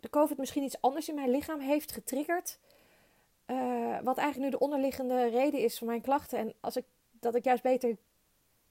de 0.00 0.10
covid 0.10 0.38
misschien 0.38 0.62
iets 0.62 0.80
anders 0.80 1.08
in 1.08 1.14
mijn 1.14 1.30
lichaam 1.30 1.60
heeft 1.60 1.92
getriggerd. 1.92 2.58
Uh, 3.46 3.98
wat 4.02 4.18
eigenlijk 4.18 4.50
nu 4.50 4.58
de 4.58 4.64
onderliggende 4.64 5.28
reden 5.28 5.60
is 5.60 5.78
van 5.78 5.86
mijn 5.86 6.00
klachten. 6.00 6.38
En 6.38 6.54
als 6.60 6.76
ik, 6.76 6.84
dat 7.10 7.34
ik 7.34 7.44
juist 7.44 7.62
beter 7.62 7.96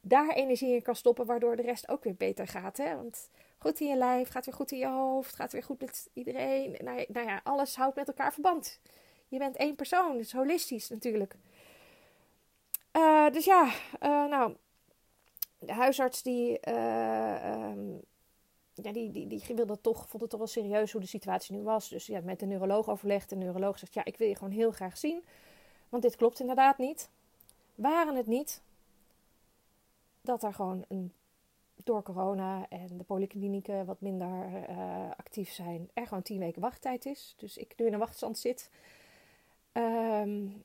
daar 0.01 0.29
energie 0.29 0.75
in 0.75 0.81
kan 0.81 0.95
stoppen, 0.95 1.25
waardoor 1.25 1.55
de 1.55 1.61
rest 1.61 1.89
ook 1.89 2.03
weer 2.03 2.15
beter 2.15 2.47
gaat. 2.47 2.77
Hè? 2.77 2.95
Want 2.95 3.29
goed 3.59 3.79
in 3.79 3.87
je 3.87 3.95
lijf, 3.95 4.29
gaat 4.29 4.45
weer 4.45 4.55
goed 4.55 4.71
in 4.71 4.77
je 4.77 4.87
hoofd, 4.87 5.35
gaat 5.35 5.51
weer 5.51 5.63
goed 5.63 5.81
met 5.81 6.09
iedereen. 6.13 6.75
Nou, 6.83 7.05
nou 7.07 7.27
ja, 7.27 7.41
alles 7.43 7.75
houdt 7.75 7.95
met 7.95 8.07
elkaar 8.07 8.33
verband. 8.33 8.79
Je 9.27 9.37
bent 9.37 9.55
één 9.55 9.75
persoon, 9.75 10.17
dus 10.17 10.31
holistisch 10.31 10.89
natuurlijk. 10.89 11.35
Uh, 12.93 13.29
dus 13.29 13.45
ja, 13.45 13.65
uh, 13.65 14.25
nou, 14.25 14.55
de 15.59 15.73
huisarts 15.73 16.21
die, 16.21 16.59
uh, 16.67 17.69
um, 17.71 18.01
ja, 18.73 18.91
die, 18.91 19.11
die, 19.11 19.27
die 19.27 19.43
wilde 19.55 19.81
toch, 19.81 20.07
vond 20.07 20.21
het 20.21 20.29
toch 20.29 20.39
wel 20.39 20.47
serieus 20.47 20.91
hoe 20.91 21.01
de 21.01 21.07
situatie 21.07 21.55
nu 21.55 21.63
was. 21.63 21.89
Dus 21.89 22.05
ja, 22.05 22.21
met 22.23 22.39
de 22.39 22.45
neuroloog 22.45 22.89
overlegd. 22.89 23.29
De 23.29 23.35
neuroloog 23.35 23.79
zegt, 23.79 23.93
ja, 23.93 24.05
ik 24.05 24.17
wil 24.17 24.27
je 24.27 24.35
gewoon 24.35 24.53
heel 24.53 24.71
graag 24.71 24.97
zien. 24.97 25.23
Want 25.89 26.03
dit 26.03 26.15
klopt 26.15 26.39
inderdaad 26.39 26.77
niet. 26.77 27.09
Waren 27.75 28.15
het 28.15 28.27
niet 28.27 28.61
dat 30.21 30.43
er 30.43 30.53
gewoon 30.53 30.85
een 30.87 31.13
door 31.89 32.03
corona 32.03 32.65
en 32.69 32.97
de 32.97 33.03
polyklinieken 33.03 33.85
wat 33.85 34.01
minder 34.01 34.49
uh, 34.69 35.09
actief 35.17 35.51
zijn, 35.51 35.89
er 35.93 36.07
gewoon 36.07 36.23
tien 36.23 36.39
weken 36.39 36.61
wachttijd 36.61 37.05
is. 37.05 37.33
Dus 37.37 37.57
ik 37.57 37.73
nu 37.77 37.85
in 37.85 37.93
een 37.93 37.99
wachtstand 37.99 38.37
zit. 38.37 38.69
Um, 39.73 40.63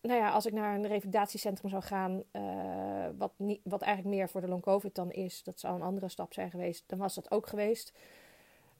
nou 0.00 0.18
ja, 0.20 0.30
als 0.30 0.46
ik 0.46 0.52
naar 0.52 0.74
een 0.74 0.86
revalidatiecentrum 0.86 1.70
zou 1.70 1.82
gaan, 1.82 2.22
uh, 2.32 3.06
wat, 3.18 3.32
niet, 3.36 3.60
wat 3.64 3.82
eigenlijk 3.82 4.16
meer 4.16 4.28
voor 4.28 4.40
de 4.40 4.48
long 4.48 4.62
covid 4.62 4.94
dan 4.94 5.10
is, 5.10 5.42
dat 5.42 5.60
zou 5.60 5.74
een 5.74 5.82
andere 5.82 6.08
stap 6.08 6.32
zijn 6.32 6.50
geweest, 6.50 6.84
dan 6.86 6.98
was 6.98 7.14
dat 7.14 7.30
ook 7.30 7.46
geweest. 7.46 7.92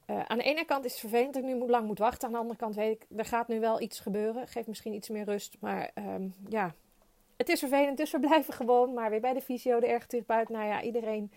Uh, 0.07 0.25
aan 0.25 0.37
de 0.37 0.43
ene 0.43 0.65
kant 0.65 0.85
is 0.85 0.91
het 0.91 0.99
vervelend 0.99 1.33
dat 1.33 1.43
ik 1.43 1.49
nu 1.49 1.69
lang 1.69 1.87
moet 1.87 1.99
wachten. 1.99 2.27
Aan 2.27 2.33
de 2.33 2.39
andere 2.39 2.59
kant 2.59 2.75
weet 2.75 3.01
ik, 3.01 3.17
er 3.17 3.25
gaat 3.25 3.47
nu 3.47 3.59
wel 3.59 3.81
iets 3.81 3.99
gebeuren. 3.99 4.47
Geeft 4.47 4.67
misschien 4.67 4.93
iets 4.93 5.09
meer 5.09 5.25
rust. 5.25 5.57
Maar 5.59 5.91
um, 5.95 6.33
ja, 6.47 6.73
het 7.43 7.51
is 7.51 7.59
vervelend, 7.59 7.97
dus 7.97 8.11
we 8.11 8.19
blijven 8.27 8.53
gewoon 8.53 8.93
maar 8.93 9.09
weer 9.09 9.21
bij 9.21 9.33
de 9.33 9.41
fysio, 9.41 9.79
de 9.79 9.87
ergotherapeut. 9.87 10.49
Nou 10.49 10.65
ja, 10.65 10.81
iedereen. 10.81 11.31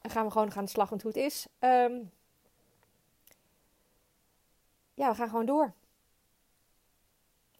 En 0.00 0.10
gaan 0.10 0.24
we 0.24 0.30
gewoon 0.30 0.52
gaan 0.52 0.64
de 0.64 0.70
slag 0.70 0.88
hoe 0.88 1.00
het 1.02 1.16
is. 1.16 1.46
Um, 1.60 2.10
ja, 4.94 5.10
we 5.10 5.14
gaan 5.14 5.28
gewoon 5.28 5.46
door. 5.46 5.72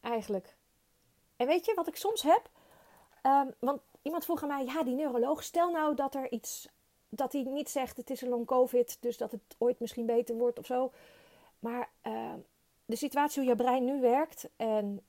Eigenlijk. 0.01 0.57
En 1.37 1.47
weet 1.47 1.67
je 1.67 1.75
wat 1.75 1.89
ik 1.89 1.97
soms 1.97 2.23
heb? 2.23 2.51
Um, 3.23 3.55
want 3.59 3.81
iemand 4.03 4.25
vroeg 4.25 4.43
aan 4.43 4.49
mij, 4.49 4.65
ja, 4.65 4.83
die 4.83 4.95
neuroloog, 4.95 5.43
stel 5.43 5.71
nou 5.71 5.95
dat 5.95 6.15
er 6.15 6.31
iets, 6.31 6.69
dat 7.09 7.33
hij 7.33 7.43
niet 7.43 7.71
zegt 7.71 7.97
het 7.97 8.11
is 8.11 8.21
een 8.21 8.29
long 8.29 8.47
covid, 8.47 8.97
dus 9.01 9.17
dat 9.17 9.31
het 9.31 9.43
ooit 9.59 9.81
misschien 9.81 10.07
beter 10.07 10.35
wordt 10.35 10.59
of 10.59 10.67
zo. 10.67 10.93
Maar 11.59 11.91
uh, 12.03 12.33
de 12.85 12.97
situatie 12.97 13.41
hoe 13.41 13.51
je 13.51 13.57
brein 13.57 13.85
nu 13.85 14.01
werkt, 14.01 14.49
en 14.57 15.01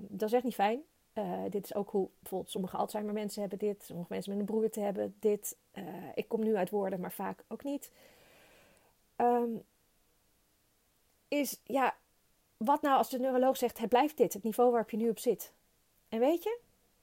dat 0.00 0.28
is 0.28 0.34
echt 0.34 0.44
niet 0.44 0.54
fijn. 0.54 0.82
Uh, 1.14 1.42
dit 1.48 1.64
is 1.64 1.74
ook 1.74 1.90
hoe 1.90 2.08
bijvoorbeeld 2.18 2.50
sommige 2.50 2.76
Alzheimer 2.76 3.12
mensen 3.12 3.40
hebben 3.40 3.58
dit, 3.58 3.84
sommige 3.84 4.12
mensen 4.12 4.30
met 4.30 4.40
een 4.40 4.54
broerte 4.54 4.80
hebben 4.80 5.16
dit. 5.18 5.56
Uh, 5.74 5.84
ik 6.14 6.28
kom 6.28 6.42
nu 6.42 6.56
uit 6.56 6.70
woorden, 6.70 7.00
maar 7.00 7.12
vaak 7.12 7.44
ook 7.48 7.64
niet. 7.64 7.92
Um, 9.16 9.62
is 11.28 11.60
ja, 11.64 11.96
wat 12.56 12.82
nou 12.82 12.96
als 12.96 13.10
de 13.10 13.18
neuroloog 13.18 13.56
zegt: 13.56 13.78
het 13.78 13.88
blijft 13.88 14.16
dit, 14.16 14.32
het 14.32 14.42
niveau 14.42 14.70
waarop 14.70 14.90
je 14.90 14.96
nu 14.96 15.08
op 15.08 15.18
zit. 15.18 15.52
En 16.08 16.18
weet 16.18 16.42
je, 16.42 16.58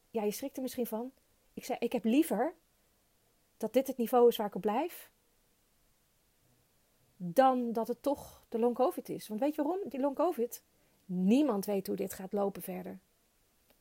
ja, 0.10 0.24
je 0.24 0.32
schrikt 0.32 0.56
er 0.56 0.62
misschien 0.62 0.88
van. 0.88 1.12
Ik 1.54 1.66
zei: 1.66 1.78
ik 1.80 1.92
heb 1.92 2.04
liever 2.04 2.54
dat 3.58 3.74
dit 3.74 3.88
het 3.88 3.98
niveau 3.98 4.28
is 4.28 4.38
waar 4.38 4.48
ik 4.48 4.56
op 4.56 4.62
blijf, 4.62 5.12
dan 7.16 7.74
dat 7.74 7.88
het 7.88 8.02
toch 8.02 8.44
de 8.50 8.60
long 8.60 8.76
COVID 8.76 9.10
is. 9.10 9.28
Want 9.28 9.40
weet 9.40 9.56
je 9.56 9.64
waarom? 9.64 9.90
Die 9.90 10.00
long 10.00 10.16
COVID, 10.16 10.64
niemand 11.06 11.66
weet 11.66 11.88
hoe 11.88 11.96
dit 11.96 12.14
gaat 12.14 12.32
lopen 12.32 12.62
verder. 12.62 13.00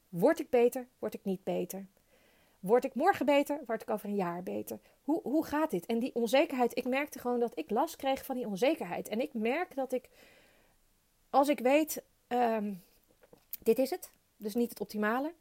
Word 0.09 0.41
ik 0.41 0.51
beter? 0.51 0.87
Word 0.99 1.15
ik 1.15 1.25
niet 1.25 1.45
beter? 1.45 1.87
Word 2.61 2.85
ik 2.85 2.95
morgen 2.95 3.27
beter? 3.27 3.61
Word 3.67 3.83
ik 3.83 3.91
over 3.91 4.09
een 4.09 4.15
jaar 4.15 4.43
beter? 4.43 4.79
Hoe, 5.05 5.21
hoe 5.23 5.45
gaat 5.45 5.71
dit? 5.71 5.87
En 5.87 5.99
die 5.99 6.15
onzekerheid, 6.15 6.77
ik 6.79 6.85
merkte 6.85 7.19
gewoon 7.19 7.41
dat 7.41 7.59
ik 7.59 7.71
last 7.71 7.97
kreeg 7.97 8.25
van 8.25 8.37
die 8.37 8.47
onzekerheid. 8.47 9.09
En 9.09 9.21
ik 9.21 9.35
merk 9.35 9.75
dat 9.75 9.93
ik, 9.93 10.09
als 11.31 11.49
ik 11.49 11.59
weet, 11.59 12.03
ehm, 12.27 12.75
dit 13.63 13.79
is 13.79 13.91
het, 13.91 14.11
dus 14.37 14.55
niet 14.55 14.71
het 14.71 14.81
optimale, 14.81 15.33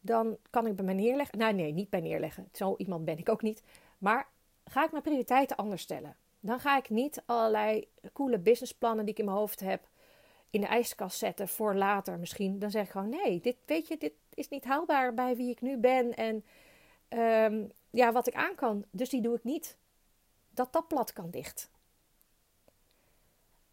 dan 0.00 0.36
kan 0.50 0.66
ik 0.66 0.76
bij 0.76 0.84
mij 0.84 0.94
neerleggen. 0.94 1.38
Nou, 1.38 1.54
nee, 1.54 1.72
niet 1.72 1.90
bij 1.90 2.00
neerleggen. 2.00 2.48
Zo 2.52 2.74
iemand 2.76 3.04
ben 3.04 3.18
ik 3.18 3.28
ook 3.28 3.42
niet. 3.42 3.62
Maar 3.98 4.28
ga 4.64 4.84
ik 4.84 4.90
mijn 4.90 5.02
prioriteiten 5.02 5.56
anders 5.56 5.82
stellen. 5.82 6.16
Dan 6.40 6.60
ga 6.60 6.76
ik 6.76 6.90
niet 6.90 7.22
allerlei 7.26 7.88
coole 8.12 8.38
businessplannen 8.38 9.04
die 9.04 9.14
ik 9.14 9.20
in 9.20 9.24
mijn 9.24 9.36
hoofd 9.36 9.60
heb 9.60 9.88
in 10.50 10.60
de 10.60 10.66
ijskast 10.66 11.18
zetten 11.18 11.48
voor 11.48 11.74
later 11.74 12.18
misschien. 12.18 12.58
Dan 12.58 12.70
zeg 12.70 12.84
ik 12.84 12.90
gewoon 12.90 13.08
nee, 13.08 13.40
dit 13.40 13.56
weet 13.66 13.88
je, 13.88 13.96
dit 13.98 14.12
is 14.34 14.48
niet 14.48 14.64
haalbaar 14.64 15.14
bij 15.14 15.36
wie 15.36 15.50
ik 15.50 15.60
nu 15.60 15.76
ben 15.76 16.14
en 16.14 16.44
ehm, 17.08 17.64
ja, 17.90 18.12
wat 18.12 18.26
ik 18.26 18.34
aan 18.34 18.54
kan. 18.54 18.84
Dus 18.90 19.08
die 19.08 19.22
doe 19.22 19.36
ik 19.36 19.44
niet. 19.44 19.76
Dat 20.50 20.72
tapplat 20.72 21.12
kan 21.12 21.30
dicht. 21.30 21.70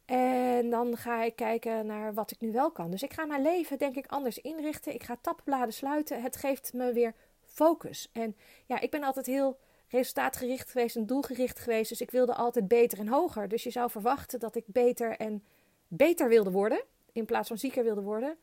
En 0.06 0.70
dan 0.70 0.98
ga 0.98 1.24
ik 1.24 1.36
kijken 1.36 1.86
naar 1.86 2.14
wat 2.14 2.32
ik 2.32 2.40
nu 2.40 2.52
wel 2.52 2.72
kan. 2.72 2.92
Dus 2.92 3.04
ik 3.04 3.14
ga 3.14 3.26
mijn 3.26 3.42
leven 3.42 3.78
denk 3.78 3.96
ik 3.96 4.08
anders 4.08 4.38
inrichten. 4.38 4.94
Ik 4.94 5.04
ga 5.04 5.18
tabbladen 5.22 5.74
sluiten. 5.74 6.22
Het 6.22 6.36
geeft 6.36 6.74
me 6.74 6.94
weer 6.94 7.14
focus. 7.42 8.10
En 8.14 8.36
ja, 8.66 8.80
ik 8.80 8.92
ben 8.92 9.04
altijd 9.04 9.26
heel 9.26 9.58
resultaatgericht 9.88 10.70
geweest 10.72 10.96
en 10.96 11.06
doelgericht 11.06 11.60
geweest. 11.60 11.90
Dus 11.90 12.02
ik 12.02 12.12
wilde 12.12 12.36
altijd 12.36 12.68
beter 12.68 13.00
en 13.00 13.08
hoger. 13.08 13.48
Dus 13.48 13.64
je 13.64 13.72
zou 13.72 13.90
verwachten 13.90 14.40
dat 14.40 14.56
ik 14.56 14.64
beter 14.68 15.18
en 15.18 15.44
beter 15.88 16.30
wilde 16.30 16.52
worden. 16.52 16.84
In 17.12 17.26
plaats 17.26 17.48
van 17.48 17.58
zieker 17.58 17.84
wilde 17.84 18.02
worden. 18.02 18.38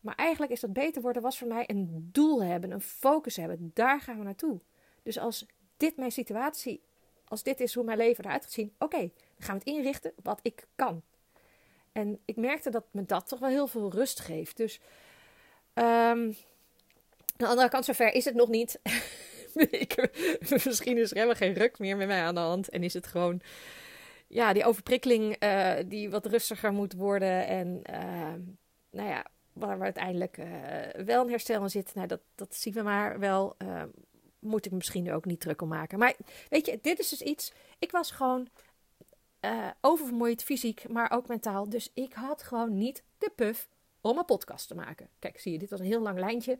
Maar 0.00 0.14
eigenlijk 0.14 0.52
is 0.52 0.60
dat 0.60 0.72
beter 0.72 1.02
worden 1.02 1.22
was 1.22 1.38
voor 1.38 1.48
mij 1.48 1.64
een 1.66 2.08
doel 2.12 2.42
hebben, 2.42 2.70
een 2.70 2.80
focus 2.80 3.36
hebben. 3.36 3.70
Daar 3.74 4.00
gaan 4.00 4.18
we 4.18 4.24
naartoe. 4.24 4.60
Dus 5.02 5.18
als 5.18 5.46
dit 5.76 5.96
mijn 5.96 6.12
situatie, 6.12 6.82
als 7.24 7.42
dit 7.42 7.60
is 7.60 7.74
hoe 7.74 7.84
mijn 7.84 7.98
leven 7.98 8.24
eruit 8.24 8.42
gaat 8.42 8.52
zien, 8.52 8.74
oké, 8.78 8.98
dan 8.98 9.10
gaan 9.38 9.58
we 9.58 9.60
het 9.64 9.76
inrichten 9.76 10.12
wat 10.22 10.40
ik 10.42 10.66
kan. 10.74 11.02
En 11.92 12.18
ik 12.24 12.36
merkte 12.36 12.70
dat 12.70 12.84
me 12.90 13.04
dat 13.04 13.28
toch 13.28 13.38
wel 13.38 13.48
heel 13.48 13.66
veel 13.66 13.90
rust 13.90 14.20
geeft. 14.20 14.56
Dus 14.56 14.80
um, 15.74 15.84
aan 15.84 16.36
de 17.36 17.46
andere 17.46 17.68
kant, 17.68 17.84
zover 17.84 18.14
is 18.14 18.24
het 18.24 18.34
nog 18.34 18.48
niet. 18.48 18.80
misschien 20.64 20.98
is 20.98 21.10
er 21.10 21.16
helemaal 21.16 21.34
geen 21.34 21.54
ruk 21.54 21.78
meer 21.78 21.96
met 21.96 22.06
mij 22.06 22.22
aan 22.22 22.34
de 22.34 22.40
hand. 22.40 22.68
En 22.68 22.82
is 22.82 22.94
het 22.94 23.06
gewoon 23.06 23.40
ja, 24.32 24.52
die 24.52 24.64
overprikkeling 24.64 25.42
uh, 25.42 25.74
die 25.86 26.10
wat 26.10 26.26
rustiger 26.26 26.72
moet 26.72 26.92
worden. 26.92 27.46
En 27.46 27.82
uh, 27.90 28.34
nou 28.90 29.08
ja, 29.08 29.26
waar 29.52 29.78
we 29.78 29.84
uiteindelijk 29.84 30.38
uh, 30.38 30.46
wel 31.04 31.22
een 31.22 31.30
herstel 31.30 31.62
in 31.62 31.70
zit. 31.70 31.94
Nou, 31.94 32.06
dat, 32.06 32.20
dat 32.34 32.54
zien 32.54 32.72
we 32.72 32.82
maar 32.82 33.18
wel. 33.18 33.56
moet 34.38 34.66
ik 34.66 34.72
misschien 34.72 35.12
ook 35.12 35.24
niet 35.24 35.40
druk 35.40 35.62
om 35.62 35.68
maken. 35.68 35.98
Maar 35.98 36.14
weet 36.48 36.66
je, 36.66 36.78
dit 36.82 36.98
is 36.98 37.08
dus 37.08 37.22
iets. 37.22 37.52
Ik 37.78 37.90
was 37.90 38.10
gewoon 38.10 38.48
oververmoeid, 39.80 40.42
fysiek, 40.42 40.88
maar 40.88 41.10
ook 41.10 41.28
mentaal. 41.28 41.68
Dus 41.68 41.90
ik 41.94 42.12
had 42.12 42.42
gewoon 42.42 42.78
niet 42.78 43.02
de 43.18 43.32
puff 43.34 43.68
om 44.00 44.18
een 44.18 44.24
podcast 44.24 44.68
te 44.68 44.74
maken. 44.74 45.08
Kijk, 45.18 45.40
zie 45.40 45.52
je, 45.52 45.58
dit 45.58 45.70
was 45.70 45.80
een 45.80 45.86
heel 45.86 46.00
lang 46.00 46.18
lijntje 46.18 46.58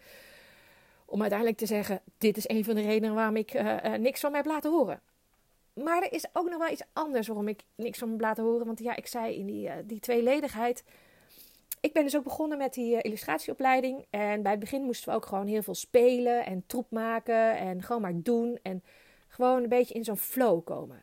om 1.04 1.20
uiteindelijk 1.20 1.58
te 1.58 1.66
zeggen: 1.66 2.02
dit 2.18 2.36
is 2.36 2.48
een 2.48 2.64
van 2.64 2.74
de 2.74 2.82
redenen 2.82 3.14
waarom 3.14 3.36
ik 3.36 3.52
niks 3.98 4.20
van 4.20 4.30
me 4.30 4.36
heb 4.36 4.46
laten 4.46 4.70
horen. 4.70 5.02
Maar 5.74 6.02
er 6.02 6.12
is 6.12 6.26
ook 6.32 6.48
nog 6.48 6.58
wel 6.58 6.72
iets 6.72 6.84
anders 6.92 7.26
waarom 7.26 7.48
ik 7.48 7.62
niks 7.74 7.98
van 7.98 8.10
me 8.10 8.20
laten 8.20 8.44
horen. 8.44 8.66
Want 8.66 8.80
ja, 8.80 8.96
ik 8.96 9.06
zei 9.06 9.34
in 9.34 9.46
die, 9.46 9.68
uh, 9.68 9.72
die 9.84 10.00
tweeledigheid. 10.00 10.84
Ik 11.80 11.92
ben 11.92 12.02
dus 12.02 12.16
ook 12.16 12.24
begonnen 12.24 12.58
met 12.58 12.74
die 12.74 13.02
illustratieopleiding. 13.02 14.06
En 14.10 14.42
bij 14.42 14.50
het 14.50 14.60
begin 14.60 14.82
moesten 14.82 15.08
we 15.08 15.14
ook 15.14 15.26
gewoon 15.26 15.46
heel 15.46 15.62
veel 15.62 15.74
spelen 15.74 16.44
en 16.44 16.64
troep 16.66 16.90
maken. 16.90 17.56
En 17.56 17.82
gewoon 17.82 18.02
maar 18.02 18.22
doen. 18.22 18.58
En 18.62 18.82
gewoon 19.28 19.62
een 19.62 19.68
beetje 19.68 19.94
in 19.94 20.04
zo'n 20.04 20.16
flow 20.16 20.64
komen. 20.64 21.02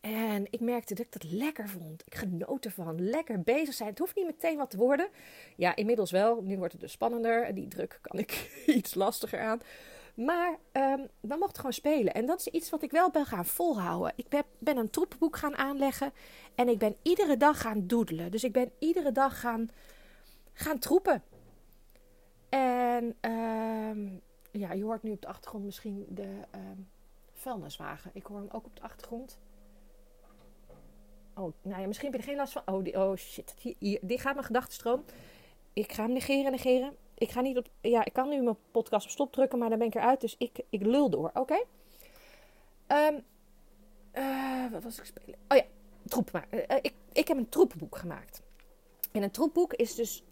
En 0.00 0.46
ik 0.50 0.60
merkte 0.60 0.94
dat 0.94 1.06
ik 1.06 1.12
dat 1.12 1.30
lekker 1.30 1.68
vond. 1.68 2.02
Ik 2.06 2.14
genoot 2.14 2.64
ervan. 2.64 3.08
Lekker 3.08 3.42
bezig 3.42 3.74
zijn. 3.74 3.88
Het 3.88 3.98
hoeft 3.98 4.16
niet 4.16 4.26
meteen 4.26 4.56
wat 4.56 4.70
te 4.70 4.76
worden. 4.76 5.08
Ja, 5.56 5.76
inmiddels 5.76 6.10
wel. 6.10 6.42
Nu 6.42 6.56
wordt 6.56 6.72
het 6.72 6.80
dus 6.80 6.92
spannender. 6.92 7.54
Die 7.54 7.68
druk 7.68 7.98
kan 8.02 8.18
ik 8.18 8.50
iets 8.66 8.94
lastiger 8.94 9.40
aan. 9.40 9.60
Maar 10.16 10.58
um, 10.72 11.08
we 11.20 11.36
mochten 11.38 11.56
gewoon 11.56 11.72
spelen. 11.72 12.14
En 12.14 12.26
dat 12.26 12.38
is 12.38 12.48
iets 12.48 12.70
wat 12.70 12.82
ik 12.82 12.90
wel 12.90 13.10
ben 13.10 13.26
gaan 13.26 13.44
volhouden. 13.44 14.12
Ik 14.16 14.28
ben, 14.28 14.44
ben 14.58 14.76
een 14.76 14.90
troepboek 14.90 15.36
gaan 15.36 15.56
aanleggen. 15.56 16.12
En 16.54 16.68
ik 16.68 16.78
ben 16.78 16.96
iedere 17.02 17.36
dag 17.36 17.60
gaan 17.60 17.86
doedelen. 17.86 18.30
Dus 18.30 18.44
ik 18.44 18.52
ben 18.52 18.70
iedere 18.78 19.12
dag 19.12 19.40
gaan, 19.40 19.70
gaan 20.52 20.78
troepen. 20.78 21.22
En 22.48 23.16
um, 23.20 24.20
ja, 24.50 24.72
je 24.72 24.84
hoort 24.84 25.02
nu 25.02 25.12
op 25.12 25.20
de 25.20 25.28
achtergrond 25.28 25.64
misschien 25.64 26.06
de 26.08 26.38
um, 26.54 26.88
vuilniswagen. 27.32 28.10
Ik 28.14 28.26
hoor 28.26 28.38
hem 28.38 28.48
ook 28.52 28.66
op 28.66 28.76
de 28.76 28.82
achtergrond. 28.82 29.38
Oh, 31.34 31.52
nou 31.62 31.80
ja, 31.80 31.86
misschien 31.86 32.10
heb 32.10 32.20
je 32.20 32.26
er 32.26 32.32
geen 32.32 32.38
last 32.38 32.52
van. 32.52 32.62
Oh, 32.66 33.08
oh 33.08 33.16
shit. 33.16 33.54
Hier, 33.78 33.98
die 34.02 34.18
gaat 34.18 34.34
mijn 34.34 34.46
gedachtenstroom. 34.46 35.04
Ik 35.72 35.92
ga 35.92 36.02
hem 36.02 36.12
negeren, 36.12 36.50
negeren. 36.50 36.96
Ik 37.18 37.30
ga 37.30 37.40
niet 37.40 37.56
op. 37.56 37.68
Ja, 37.80 38.04
ik 38.04 38.12
kan 38.12 38.28
nu 38.28 38.42
mijn 38.42 38.56
podcast 38.70 39.04
op 39.04 39.10
stop 39.10 39.32
drukken, 39.32 39.58
maar 39.58 39.68
dan 39.68 39.78
ben 39.78 39.86
ik 39.86 39.94
eruit. 39.94 40.20
Dus 40.20 40.34
ik, 40.38 40.60
ik 40.70 40.82
lul 40.82 41.10
door. 41.10 41.30
Oké? 41.34 41.64
Um, 42.88 43.24
uh, 44.14 44.70
wat 44.72 44.82
was 44.82 44.98
ik 44.98 45.04
spelen? 45.04 45.38
Oh 45.48 45.56
ja, 45.56 45.64
troep 46.04 46.32
maken. 46.32 46.72
Uh, 46.72 46.76
ik, 46.80 46.94
ik 47.12 47.28
heb 47.28 47.36
een 47.36 47.48
troepboek 47.48 47.96
gemaakt. 47.96 48.42
En 49.12 49.22
een 49.22 49.30
troepboek 49.30 49.74
is 49.74 49.94
dus 49.94 50.22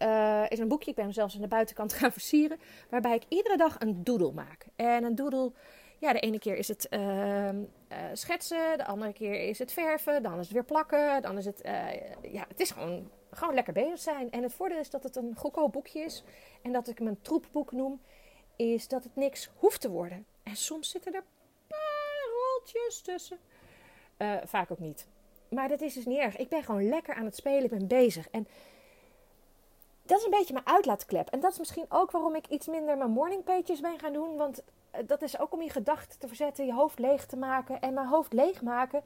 is 0.49 0.59
een 0.59 0.67
boekje. 0.67 0.89
Ik 0.89 0.95
ben 0.95 1.05
hem 1.05 1.13
zelfs 1.13 1.35
aan 1.35 1.41
de 1.41 1.47
buitenkant 1.47 1.93
gaan 1.99 2.11
versieren. 2.11 2.59
Waarbij 2.89 3.15
ik 3.15 3.23
iedere 3.29 3.57
dag 3.57 3.79
een 3.79 4.03
doodle 4.03 4.31
maak. 4.31 4.67
En 4.75 5.03
een 5.03 5.15
doodle 5.15 5.51
ja, 5.99 6.13
de 6.13 6.19
ene 6.19 6.39
keer 6.39 6.55
is 6.55 6.67
het 6.67 6.87
uh, 6.89 7.49
uh, 7.49 7.57
schetsen, 8.13 8.77
de 8.77 8.85
andere 8.85 9.13
keer 9.13 9.47
is 9.47 9.59
het 9.59 9.71
verven, 9.71 10.23
dan 10.23 10.39
is 10.39 10.45
het 10.45 10.53
weer 10.53 10.63
plakken, 10.63 11.21
dan 11.21 11.37
is 11.37 11.45
het, 11.45 11.65
uh, 11.65 11.93
ja, 12.21 12.45
het 12.47 12.59
is 12.59 12.71
gewoon, 12.71 13.09
gewoon 13.31 13.53
lekker 13.53 13.73
bezig 13.73 13.99
zijn. 13.99 14.31
En 14.31 14.43
het 14.43 14.53
voordeel 14.53 14.79
is 14.79 14.89
dat 14.89 15.03
het 15.03 15.15
een 15.15 15.33
goedkoop 15.35 15.71
boekje 15.71 15.99
is 15.99 16.23
en 16.61 16.71
dat 16.71 16.87
ik 16.87 16.97
hem 16.97 17.07
een 17.07 17.21
troepboek 17.21 17.71
noem, 17.71 18.01
is 18.55 18.87
dat 18.87 19.03
het 19.03 19.15
niks 19.15 19.49
hoeft 19.55 19.81
te 19.81 19.89
worden. 19.89 20.25
En 20.43 20.55
soms 20.55 20.89
zitten 20.89 21.13
er 21.13 21.23
pareltjes 21.67 23.01
tussen. 23.01 23.37
Uh, 24.17 24.35
vaak 24.43 24.71
ook 24.71 24.79
niet. 24.79 25.07
Maar 25.49 25.67
dat 25.67 25.81
is 25.81 25.93
dus 25.93 26.05
niet 26.05 26.17
erg. 26.17 26.37
Ik 26.37 26.49
ben 26.49 26.63
gewoon 26.63 26.89
lekker 26.89 27.15
aan 27.15 27.25
het 27.25 27.35
spelen, 27.35 27.63
ik 27.63 27.69
ben 27.69 27.87
bezig. 27.87 28.29
En 28.29 28.47
dat 30.01 30.19
is 30.19 30.25
een 30.25 30.31
beetje 30.31 30.53
mijn 30.53 30.67
uitlaatklep. 30.67 31.29
En 31.29 31.39
dat 31.39 31.51
is 31.51 31.57
misschien 31.57 31.85
ook 31.89 32.11
waarom 32.11 32.35
ik 32.35 32.47
iets 32.47 32.67
minder 32.67 32.97
mijn 32.97 33.09
morning 33.09 33.43
ben 33.43 33.99
gaan 33.99 34.13
doen. 34.13 34.35
Want 34.37 34.63
dat 35.05 35.21
is 35.21 35.39
ook 35.39 35.53
om 35.53 35.61
je 35.61 35.69
gedachten 35.69 36.19
te 36.19 36.27
verzetten, 36.27 36.65
je 36.65 36.73
hoofd 36.73 36.99
leeg 36.99 37.25
te 37.25 37.37
maken. 37.37 37.81
En 37.81 37.93
mijn 37.93 38.07
hoofd 38.07 38.33
leegmaken, 38.33 39.01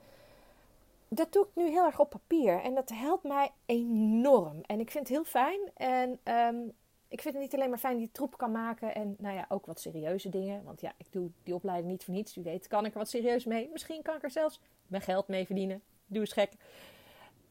dat 1.07 1.33
doe 1.33 1.43
ik 1.43 1.49
nu 1.53 1.69
heel 1.69 1.85
erg 1.85 1.99
op 1.99 2.09
papier. 2.09 2.61
En 2.61 2.75
dat 2.75 2.89
helpt 2.89 3.23
mij 3.23 3.51
enorm. 3.65 4.61
En 4.65 4.79
ik 4.79 4.91
vind 4.91 5.07
het 5.07 5.17
heel 5.17 5.25
fijn. 5.25 5.59
En 5.73 6.19
um, 6.23 6.73
ik 7.07 7.21
vind 7.21 7.33
het 7.33 7.43
niet 7.43 7.53
alleen 7.53 7.69
maar 7.69 7.79
fijn 7.79 7.99
je 7.99 8.11
troep 8.11 8.37
kan 8.37 8.51
maken. 8.51 8.95
En 8.95 9.15
nou 9.17 9.35
ja, 9.35 9.45
ook 9.49 9.65
wat 9.65 9.79
serieuze 9.79 10.29
dingen. 10.29 10.63
Want 10.63 10.81
ja, 10.81 10.93
ik 10.97 11.05
doe 11.09 11.29
die 11.43 11.53
opleiding 11.53 11.91
niet 11.91 12.03
voor 12.03 12.13
niets. 12.13 12.35
Wie 12.35 12.43
weet 12.43 12.67
kan 12.67 12.85
ik 12.85 12.91
er 12.91 12.97
wat 12.97 13.09
serieus 13.09 13.45
mee. 13.45 13.69
Misschien 13.71 14.01
kan 14.01 14.15
ik 14.15 14.23
er 14.23 14.31
zelfs 14.31 14.59
mijn 14.87 15.03
geld 15.03 15.27
mee 15.27 15.45
verdienen. 15.45 15.81
Doe 16.05 16.21
eens 16.21 16.33
gek. 16.33 16.51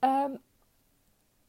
Um, 0.00 0.40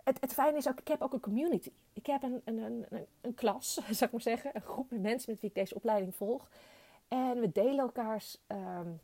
het, 0.04 0.18
het 0.22 0.34
fijne 0.34 0.58
is 0.58 0.68
ook, 0.68 0.80
ik 0.80 0.88
heb 0.88 1.02
ook 1.02 1.14
een 1.14 1.20
community. 1.20 1.72
Ik 1.94 2.06
heb 2.06 2.24
een, 2.24 2.42
een, 2.46 2.58
een, 2.58 3.06
een 3.22 3.34
klas, 3.34 3.74
zou 3.90 4.06
ik 4.06 4.12
maar 4.12 4.22
zeggen. 4.22 4.52
Een 4.54 4.62
groep 4.62 4.92
mensen 4.92 5.32
met 5.32 5.42
wie 5.42 5.50
ik 5.50 5.56
deze 5.56 5.76
opleiding 5.76 6.16
volg. 6.16 6.50
En 7.10 7.40
we 7.40 7.52
delen 7.52 7.80
elkaars 7.80 8.38
um, 8.48 9.00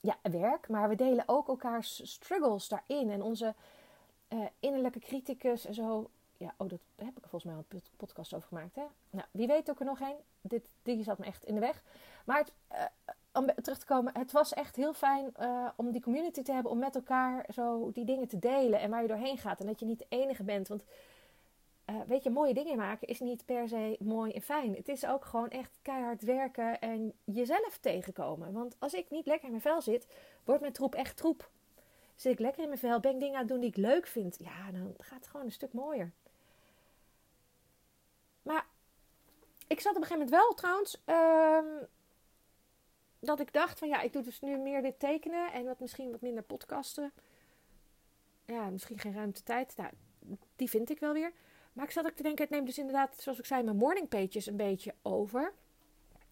ja, 0.00 0.16
werk, 0.22 0.68
maar 0.68 0.88
we 0.88 0.94
delen 0.94 1.24
ook 1.26 1.48
elkaars 1.48 2.12
struggles 2.12 2.68
daarin. 2.68 3.10
En 3.10 3.22
onze 3.22 3.54
uh, 4.28 4.46
innerlijke 4.58 4.98
criticus 4.98 5.66
en 5.66 5.74
zo. 5.74 6.10
Ja, 6.36 6.54
oh, 6.56 6.68
dat 6.68 6.78
heb 6.96 7.16
ik 7.16 7.20
volgens 7.20 7.44
mij 7.44 7.54
al 7.54 7.64
een 7.68 7.82
podcast 7.96 8.34
over 8.34 8.48
gemaakt. 8.48 8.74
Hè? 8.74 8.84
Nou, 9.10 9.26
wie 9.30 9.46
weet 9.46 9.70
ook 9.70 9.78
er 9.78 9.84
nog 9.84 10.00
een. 10.00 10.16
Dit, 10.40 10.68
die 10.82 11.02
zat 11.02 11.18
me 11.18 11.24
echt 11.24 11.44
in 11.44 11.54
de 11.54 11.60
weg. 11.60 11.82
Maar 12.24 12.38
het, 12.38 12.52
uh, 12.72 12.84
om 13.32 13.46
terug 13.62 13.78
te 13.78 13.86
komen, 13.86 14.18
het 14.18 14.32
was 14.32 14.52
echt 14.52 14.76
heel 14.76 14.92
fijn 14.92 15.34
uh, 15.40 15.68
om 15.76 15.90
die 15.90 16.02
community 16.02 16.42
te 16.42 16.52
hebben. 16.52 16.72
Om 16.72 16.78
met 16.78 16.94
elkaar 16.94 17.46
zo 17.52 17.90
die 17.92 18.04
dingen 18.04 18.28
te 18.28 18.38
delen 18.38 18.80
en 18.80 18.90
waar 18.90 19.02
je 19.02 19.08
doorheen 19.08 19.38
gaat. 19.38 19.60
En 19.60 19.66
dat 19.66 19.80
je 19.80 19.86
niet 19.86 19.98
de 19.98 20.06
enige 20.08 20.42
bent. 20.42 20.68
Want 20.68 20.84
uh, 21.90 22.00
weet 22.06 22.22
je, 22.22 22.30
mooie 22.30 22.54
dingen 22.54 22.76
maken 22.76 23.08
is 23.08 23.20
niet 23.20 23.44
per 23.44 23.68
se 23.68 23.96
mooi 24.00 24.32
en 24.32 24.42
fijn. 24.42 24.74
Het 24.74 24.88
is 24.88 25.06
ook 25.06 25.24
gewoon 25.24 25.48
echt 25.48 25.78
keihard 25.82 26.22
werken 26.22 26.80
en 26.80 27.12
jezelf 27.24 27.78
tegenkomen. 27.80 28.52
Want 28.52 28.76
als 28.78 28.94
ik 28.94 29.10
niet 29.10 29.26
lekker 29.26 29.44
in 29.44 29.50
mijn 29.50 29.62
vel 29.62 29.82
zit, 29.82 30.06
wordt 30.44 30.60
mijn 30.60 30.72
troep 30.72 30.94
echt 30.94 31.16
troep. 31.16 31.50
Zit 32.14 32.32
ik 32.32 32.38
lekker 32.38 32.62
in 32.62 32.68
mijn 32.68 32.80
vel, 32.80 33.00
ben 33.00 33.14
ik 33.14 33.20
dingen 33.20 33.34
aan 33.34 33.40
het 33.40 33.48
doen 33.48 33.60
die 33.60 33.68
ik 33.68 33.76
leuk 33.76 34.06
vind, 34.06 34.36
ja, 34.38 34.70
dan 34.70 34.94
gaat 34.98 35.18
het 35.18 35.26
gewoon 35.26 35.46
een 35.46 35.52
stuk 35.52 35.72
mooier. 35.72 36.12
Maar 38.42 38.66
ik 39.66 39.80
zat 39.80 39.96
op 39.96 40.02
een 40.02 40.06
gegeven 40.06 40.26
moment 40.26 40.30
wel 40.30 40.54
trouwens. 40.54 41.02
Uh, 41.06 41.82
dat 43.18 43.40
ik 43.40 43.52
dacht 43.52 43.78
van 43.78 43.88
ja, 43.88 44.00
ik 44.00 44.12
doe 44.12 44.22
dus 44.22 44.40
nu 44.40 44.56
meer 44.56 44.82
dit 44.82 44.98
tekenen 44.98 45.52
en 45.52 45.64
wat 45.64 45.80
misschien 45.80 46.10
wat 46.10 46.20
minder 46.20 46.42
podcasten. 46.42 47.12
Ja, 48.44 48.70
misschien 48.70 48.98
geen 48.98 49.14
ruimte 49.14 49.42
tijd. 49.42 49.76
Nou, 49.76 49.90
die 50.56 50.68
vind 50.68 50.90
ik 50.90 51.00
wel 51.00 51.12
weer. 51.12 51.32
Maar 51.72 51.84
ik 51.84 51.90
zat 51.90 52.06
ook 52.06 52.14
te 52.14 52.22
denken, 52.22 52.42
het 52.44 52.52
neemt 52.52 52.66
dus 52.66 52.78
inderdaad, 52.78 53.20
zoals 53.20 53.38
ik 53.38 53.44
zei, 53.44 53.62
mijn 53.62 53.76
morning 53.76 54.08
pages 54.08 54.46
een 54.46 54.56
beetje 54.56 54.94
over. 55.02 55.52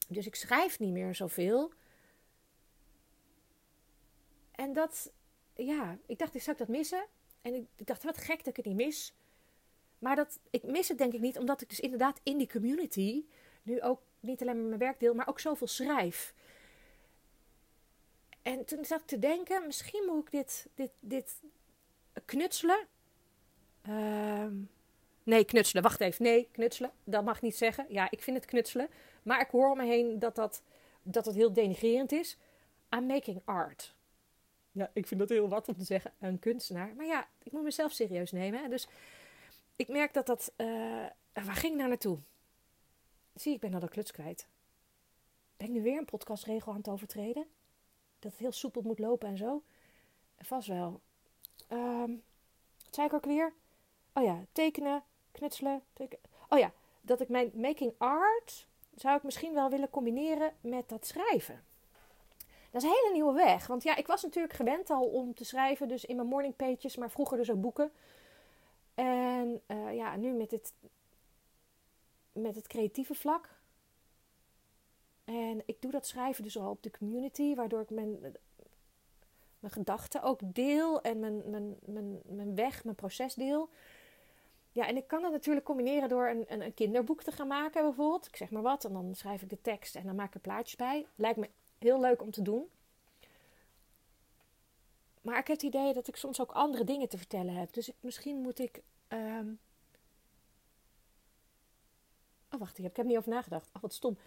Dus 0.08 0.26
ik 0.26 0.34
schrijf 0.34 0.78
niet 0.78 0.92
meer 0.92 1.14
zoveel. 1.14 1.72
En 4.50 4.72
dat, 4.72 5.12
ja, 5.54 5.98
ik 6.06 6.18
dacht, 6.18 6.32
zou 6.32 6.50
ik 6.50 6.58
dat 6.58 6.76
missen? 6.76 7.06
En 7.42 7.54
ik, 7.54 7.66
ik 7.76 7.86
dacht, 7.86 8.02
wat 8.02 8.18
gek 8.18 8.38
dat 8.38 8.46
ik 8.46 8.56
het 8.56 8.64
niet 8.64 8.86
mis. 8.86 9.14
Maar 9.98 10.16
dat, 10.16 10.38
ik 10.50 10.62
mis 10.62 10.88
het 10.88 10.98
denk 10.98 11.12
ik 11.12 11.20
niet, 11.20 11.38
omdat 11.38 11.60
ik 11.60 11.68
dus 11.68 11.80
inderdaad 11.80 12.20
in 12.22 12.38
die 12.38 12.48
community 12.48 13.24
nu 13.62 13.82
ook 13.82 14.00
niet 14.20 14.42
alleen 14.42 14.56
met 14.56 14.66
mijn 14.66 14.80
werk 14.80 15.00
deel, 15.00 15.14
maar 15.14 15.28
ook 15.28 15.40
zoveel 15.40 15.66
schrijf. 15.66 16.34
En 18.42 18.64
toen 18.64 18.84
zat 18.84 19.00
ik 19.00 19.06
te 19.06 19.18
denken, 19.18 19.66
misschien 19.66 20.04
moet 20.06 20.24
ik 20.24 20.30
dit, 20.30 20.68
dit, 20.74 20.90
dit 21.00 21.40
knutselen. 22.24 22.86
Ehm, 23.82 24.54
nee, 25.28 25.44
knutselen. 25.44 25.82
Wacht 25.82 26.00
even. 26.00 26.24
Nee, 26.24 26.48
knutselen. 26.52 26.92
Dat 27.04 27.24
mag 27.24 27.42
niet 27.42 27.56
zeggen. 27.56 27.86
Ja, 27.88 28.10
ik 28.10 28.22
vind 28.22 28.36
het 28.36 28.46
knutselen. 28.46 28.88
Maar 29.22 29.40
ik 29.40 29.48
hoor 29.50 29.70
om 29.70 29.76
me 29.76 29.84
heen 29.84 30.18
dat 30.18 30.34
dat, 30.34 30.62
dat 31.02 31.34
heel 31.34 31.52
denigrerend 31.52 32.12
is. 32.12 32.36
I'm 32.90 33.06
making 33.06 33.42
art. 33.44 33.94
Ja, 34.72 34.90
ik 34.92 35.06
vind 35.06 35.20
dat 35.20 35.28
heel 35.28 35.48
wat 35.48 35.68
om 35.68 35.76
te 35.76 35.84
zeggen. 35.84 36.12
Een 36.18 36.38
kunstenaar. 36.38 36.94
Maar 36.96 37.06
ja, 37.06 37.28
ik 37.42 37.52
moet 37.52 37.62
mezelf 37.62 37.92
serieus 37.92 38.32
nemen. 38.32 38.62
Hè? 38.62 38.68
Dus 38.68 38.88
ik 39.76 39.88
merk 39.88 40.14
dat 40.14 40.26
dat... 40.26 40.52
Uh, 40.56 40.66
waar 41.32 41.54
ging 41.54 41.72
ik 41.72 41.78
nou 41.78 41.88
naartoe? 41.88 42.18
Zie, 43.34 43.54
ik 43.54 43.60
ben 43.60 43.74
al 43.74 43.80
de 43.80 43.88
kluts 43.88 44.10
kwijt. 44.10 44.46
Ben 45.56 45.66
ik 45.66 45.72
nu 45.72 45.82
weer 45.82 45.98
een 45.98 46.04
podcastregel 46.04 46.72
aan 46.72 46.78
het 46.78 46.88
overtreden? 46.88 47.46
Dat 48.18 48.30
het 48.30 48.40
heel 48.40 48.52
soepel 48.52 48.82
moet 48.82 48.98
lopen 48.98 49.28
en 49.28 49.36
zo? 49.36 49.62
Vast 50.38 50.68
wel. 50.68 51.00
Um, 51.72 52.22
zei 52.90 53.06
ik 53.06 53.12
ook 53.12 53.24
weer? 53.24 53.52
Oh 54.12 54.24
ja, 54.24 54.44
tekenen, 54.52 55.02
Oh 56.48 56.58
ja, 56.58 56.72
dat 57.00 57.20
ik 57.20 57.28
mijn 57.28 57.50
making 57.54 57.94
art 57.98 58.66
zou 58.94 59.16
ik 59.16 59.22
misschien 59.22 59.54
wel 59.54 59.70
willen 59.70 59.90
combineren 59.90 60.52
met 60.60 60.88
dat 60.88 61.06
schrijven. 61.06 61.64
Dat 62.70 62.82
is 62.82 62.88
een 62.88 62.94
hele 62.94 63.12
nieuwe 63.12 63.32
weg. 63.32 63.66
Want 63.66 63.82
ja, 63.82 63.96
ik 63.96 64.06
was 64.06 64.22
natuurlijk 64.22 64.54
gewend 64.54 64.90
al 64.90 65.04
om 65.04 65.34
te 65.34 65.44
schrijven, 65.44 65.88
dus 65.88 66.04
in 66.04 66.16
mijn 66.16 66.28
morning 66.28 66.56
pages, 66.56 66.96
maar 66.96 67.10
vroeger 67.10 67.36
dus 67.36 67.50
ook 67.50 67.60
boeken. 67.60 67.92
En 68.94 69.62
uh, 69.66 69.94
ja, 69.94 70.16
nu 70.16 70.32
met 70.32 70.50
het, 70.50 70.72
met 72.32 72.54
het 72.54 72.66
creatieve 72.66 73.14
vlak. 73.14 73.56
En 75.24 75.62
ik 75.66 75.82
doe 75.82 75.90
dat 75.90 76.06
schrijven 76.06 76.42
dus 76.42 76.58
al 76.58 76.70
op 76.70 76.82
de 76.82 76.90
community, 76.90 77.54
waardoor 77.54 77.80
ik 77.80 77.90
mijn, 77.90 78.20
mijn 79.58 79.72
gedachten 79.72 80.22
ook 80.22 80.40
deel 80.42 81.00
en 81.02 81.20
mijn, 81.20 81.50
mijn, 81.50 81.76
mijn, 81.84 82.20
mijn 82.24 82.54
weg, 82.54 82.84
mijn 82.84 82.96
proces 82.96 83.34
deel. 83.34 83.68
Ja, 84.72 84.86
en 84.86 84.96
ik 84.96 85.06
kan 85.06 85.22
dat 85.22 85.32
natuurlijk 85.32 85.66
combineren 85.66 86.08
door 86.08 86.28
een, 86.28 86.44
een, 86.48 86.60
een, 86.60 86.74
kinderboek 86.74 87.22
te 87.22 87.32
gaan 87.32 87.46
maken, 87.46 87.82
bijvoorbeeld. 87.82 88.26
Ik 88.26 88.36
zeg 88.36 88.50
maar 88.50 88.62
wat, 88.62 88.84
en 88.84 88.92
dan 88.92 89.14
schrijf 89.14 89.42
ik 89.42 89.50
de 89.50 89.60
tekst 89.60 89.96
en 89.96 90.06
dan 90.06 90.14
maak 90.14 90.28
ik 90.28 90.34
er 90.34 90.40
plaatjes 90.40 90.76
bij. 90.76 91.06
Lijkt 91.14 91.38
me 91.38 91.50
heel 91.78 92.00
leuk 92.00 92.22
om 92.22 92.30
te 92.30 92.42
doen. 92.42 92.68
Maar 95.20 95.38
ik 95.38 95.46
heb 95.46 95.56
het 95.56 95.66
idee 95.66 95.92
dat 95.92 96.08
ik 96.08 96.16
soms 96.16 96.40
ook 96.40 96.52
andere 96.52 96.84
dingen 96.84 97.08
te 97.08 97.18
vertellen 97.18 97.54
heb. 97.54 97.72
Dus 97.72 97.90
misschien 98.00 98.36
moet 98.36 98.58
ik. 98.58 98.82
Um... 99.08 99.58
Oh, 102.50 102.60
wacht, 102.60 102.78
ik 102.78 102.96
heb, 102.96 103.06
niet 103.06 103.16
over 103.16 103.30
nagedacht. 103.30 103.68
Ach, 103.72 103.80
wat 103.80 103.92
stom. 103.92 104.18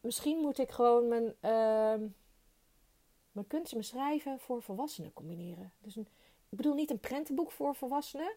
Misschien 0.00 0.38
moet 0.38 0.58
ik 0.58 0.70
gewoon 0.70 1.08
mijn. 1.08 1.34
Uh 1.40 2.08
mijn 3.36 3.48
kunst 3.48 3.72
mijn 3.72 3.84
schrijven 3.84 4.40
voor 4.40 4.62
volwassenen 4.62 5.12
combineren. 5.12 5.72
Dus 5.78 5.96
een, 5.96 6.08
ik 6.48 6.56
bedoel 6.56 6.74
niet 6.74 6.90
een 6.90 7.00
prentenboek 7.00 7.50
voor 7.50 7.74
volwassenen, 7.74 8.34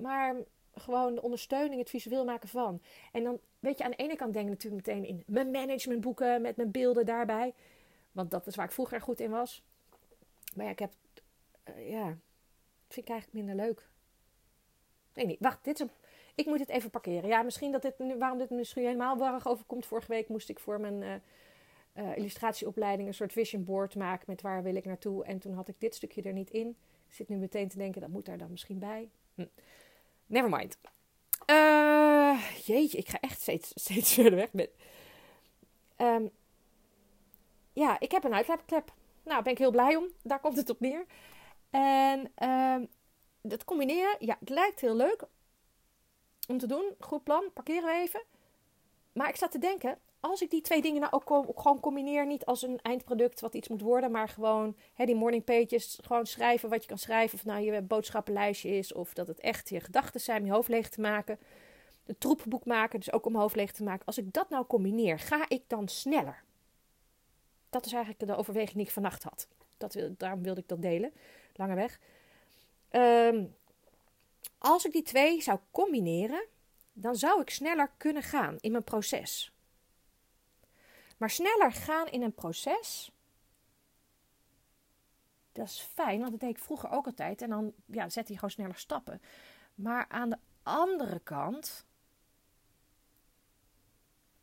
maar 0.00 0.36
gewoon 0.74 1.14
de 1.14 1.22
ondersteuning, 1.22 1.80
het 1.80 1.90
visueel 1.90 2.24
maken 2.24 2.48
van. 2.48 2.82
En 3.12 3.22
dan, 3.22 3.40
weet 3.58 3.78
je, 3.78 3.84
aan 3.84 3.90
de 3.90 3.96
ene 3.96 4.16
kant 4.16 4.32
denk 4.32 4.44
ik 4.44 4.52
natuurlijk 4.52 4.86
meteen 4.86 5.04
in 5.04 5.22
mijn 5.26 5.50
managementboeken 5.50 6.42
met 6.42 6.56
mijn 6.56 6.70
beelden 6.70 7.06
daarbij. 7.06 7.54
Want 8.12 8.30
dat 8.30 8.46
is 8.46 8.56
waar 8.56 8.66
ik 8.66 8.72
vroeger 8.72 9.00
goed 9.00 9.20
in 9.20 9.30
was. 9.30 9.64
Maar 10.54 10.64
ja, 10.64 10.70
ik 10.70 10.78
heb, 10.78 10.92
uh, 11.68 11.90
ja, 11.90 12.04
vind 12.88 13.06
ik 13.06 13.12
eigenlijk 13.12 13.46
minder 13.46 13.66
leuk. 13.66 13.88
Nee, 15.14 15.26
niet. 15.26 15.40
Wacht, 15.40 15.64
dit 15.64 15.74
is 15.74 15.80
een, 15.80 15.90
ik 16.34 16.46
moet 16.46 16.58
het 16.58 16.68
even 16.68 16.90
parkeren. 16.90 17.28
Ja, 17.28 17.42
misschien 17.42 17.72
dat 17.72 17.82
dit 17.82 17.94
waarom 18.18 18.38
dit 18.38 18.50
misschien 18.50 18.84
helemaal 18.84 19.16
warrig 19.16 19.46
overkomt. 19.46 19.86
Vorige 19.86 20.12
week 20.12 20.28
moest 20.28 20.48
ik 20.48 20.58
voor 20.58 20.80
mijn... 20.80 21.02
Uh, 21.02 21.14
illustratieopleiding 22.16 23.08
een 23.08 23.14
soort 23.14 23.32
vision 23.32 23.64
board 23.64 23.94
maken 23.94 24.24
met 24.26 24.42
waar 24.42 24.62
wil 24.62 24.74
ik 24.74 24.84
naartoe. 24.84 25.24
En 25.24 25.38
toen 25.38 25.54
had 25.54 25.68
ik 25.68 25.74
dit 25.78 25.94
stukje 25.94 26.22
er 26.22 26.32
niet 26.32 26.50
in. 26.50 26.68
Ik 27.08 27.14
zit 27.14 27.28
nu 27.28 27.36
meteen 27.36 27.68
te 27.68 27.76
denken, 27.76 28.00
dat 28.00 28.10
moet 28.10 28.24
daar 28.24 28.38
dan 28.38 28.50
misschien 28.50 28.78
bij. 28.78 29.10
Hm. 29.34 29.46
Never 30.30 30.50
mind. 30.50 30.78
Uh, 31.46 32.50
jeetje, 32.64 32.98
ik 32.98 33.08
ga 33.08 33.20
echt 33.20 33.40
steeds, 33.40 33.70
steeds 33.84 34.14
verder 34.14 34.34
weg 34.34 34.52
met. 34.52 34.70
Um, 35.96 36.30
ja, 37.72 38.00
ik 38.00 38.10
heb 38.10 38.24
een 38.24 38.34
uitlaatklep. 38.34 38.92
Nou, 39.24 39.42
ben 39.42 39.52
ik 39.52 39.58
heel 39.58 39.70
blij 39.70 39.96
om. 39.96 40.04
Daar 40.22 40.40
komt 40.40 40.56
het 40.56 40.70
op 40.70 40.80
neer. 40.80 41.06
En 41.70 42.32
um, 42.48 42.88
dat 43.40 43.64
combineren, 43.64 44.16
ja, 44.18 44.36
het 44.40 44.48
lijkt 44.48 44.80
heel 44.80 44.96
leuk 44.96 45.22
om 46.48 46.58
te 46.58 46.66
doen. 46.66 46.94
Goed 47.00 47.24
plan, 47.24 47.52
parkeren 47.52 47.84
we 47.84 47.92
even. 47.92 48.22
Maar 49.12 49.28
ik 49.28 49.36
zat 49.36 49.50
te 49.50 49.58
denken, 49.58 49.98
als 50.20 50.42
ik 50.42 50.50
die 50.50 50.60
twee 50.60 50.82
dingen 50.82 51.00
nou 51.00 51.12
ook, 51.12 51.56
gewoon 51.60 51.80
combineer, 51.80 52.26
niet 52.26 52.44
als 52.44 52.62
een 52.62 52.78
eindproduct 52.82 53.40
wat 53.40 53.54
iets 53.54 53.68
moet 53.68 53.80
worden, 53.80 54.10
maar 54.10 54.28
gewoon 54.28 54.76
hè, 54.94 55.04
die 55.04 55.14
morning 55.14 55.44
pages, 55.44 55.98
gewoon 56.02 56.26
schrijven 56.26 56.68
wat 56.68 56.82
je 56.82 56.88
kan 56.88 56.98
schrijven, 56.98 57.38
of 57.38 57.44
nou 57.44 57.60
je 57.60 57.82
boodschappenlijstje 57.82 58.68
is, 58.68 58.92
of 58.92 59.12
dat 59.12 59.28
het 59.28 59.40
echt 59.40 59.68
je 59.68 59.80
gedachten 59.80 60.20
zijn 60.20 60.40
om 60.40 60.46
je 60.46 60.52
hoofd 60.52 60.68
leeg 60.68 60.88
te 60.88 61.00
maken. 61.00 61.38
Een 62.06 62.18
troepboek 62.18 62.64
maken, 62.64 62.98
dus 62.98 63.12
ook 63.12 63.26
om 63.26 63.36
hoofd 63.36 63.56
leeg 63.56 63.72
te 63.72 63.82
maken. 63.82 64.06
Als 64.06 64.18
ik 64.18 64.32
dat 64.32 64.48
nou 64.48 64.66
combineer, 64.66 65.18
ga 65.18 65.44
ik 65.48 65.62
dan 65.66 65.88
sneller? 65.88 66.42
Dat 67.70 67.86
is 67.86 67.92
eigenlijk 67.92 68.26
de 68.26 68.36
overweging 68.36 68.76
die 68.76 68.86
ik 68.86 68.90
vannacht 68.90 69.22
had. 69.22 69.48
Dat, 69.76 69.98
daarom 70.10 70.42
wilde 70.42 70.60
ik 70.60 70.68
dat 70.68 70.82
delen. 70.82 71.12
Lange 71.54 71.74
weg. 71.74 72.00
Ehm, 72.88 73.44
als 74.58 74.84
ik 74.84 74.92
die 74.92 75.02
twee 75.02 75.42
zou 75.42 75.58
combineren, 75.70 76.44
dan 76.92 77.16
zou 77.16 77.40
ik 77.40 77.50
sneller 77.50 77.90
kunnen 77.96 78.22
gaan 78.22 78.56
in 78.60 78.72
mijn 78.72 78.84
proces. 78.84 79.52
Maar 81.20 81.30
sneller 81.30 81.72
gaan 81.72 82.06
in 82.06 82.22
een 82.22 82.34
proces, 82.34 83.10
dat 85.52 85.66
is 85.66 85.80
fijn, 85.80 86.18
want 86.18 86.30
dat 86.30 86.40
deed 86.40 86.50
ik 86.50 86.58
vroeger 86.58 86.90
ook 86.90 87.06
altijd. 87.06 87.42
En 87.42 87.50
dan 87.50 87.72
ja, 87.86 88.08
zet 88.08 88.26
hij 88.26 88.34
gewoon 88.34 88.50
sneller 88.50 88.76
stappen. 88.76 89.22
Maar 89.74 90.06
aan 90.08 90.30
de 90.30 90.38
andere 90.62 91.18
kant. 91.18 91.86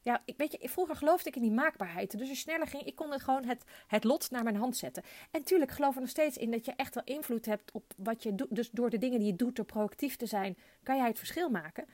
Ja, 0.01 0.21
ik, 0.25 0.37
weet 0.37 0.51
je, 0.51 0.69
vroeger 0.69 0.95
geloofde 0.95 1.29
ik 1.29 1.35
in 1.35 1.41
die 1.41 1.51
maakbaarheid. 1.51 2.17
Dus 2.17 2.29
als 2.29 2.39
sneller 2.39 2.67
ging, 2.67 2.83
ik 2.83 2.95
kon 2.95 3.11
het 3.11 3.21
gewoon 3.21 3.45
het, 3.45 3.63
het 3.87 4.03
lot 4.03 4.31
naar 4.31 4.43
mijn 4.43 4.55
hand 4.55 4.77
zetten. 4.77 5.03
En 5.31 5.43
tuurlijk 5.43 5.71
geloof 5.71 5.93
ik 5.93 5.99
nog 5.99 6.09
steeds 6.09 6.37
in 6.37 6.51
dat 6.51 6.65
je 6.65 6.73
echt 6.75 6.95
wel 6.95 7.03
invloed 7.03 7.45
hebt 7.45 7.71
op 7.71 7.93
wat 7.97 8.23
je 8.23 8.35
doet. 8.35 8.55
Dus 8.55 8.69
door 8.71 8.89
de 8.89 8.97
dingen 8.97 9.19
die 9.19 9.27
je 9.27 9.35
doet, 9.35 9.55
door 9.55 9.65
proactief 9.65 10.15
te 10.15 10.25
zijn, 10.25 10.57
kan 10.83 10.97
jij 10.97 11.07
het 11.07 11.17
verschil 11.17 11.49
maken. 11.49 11.87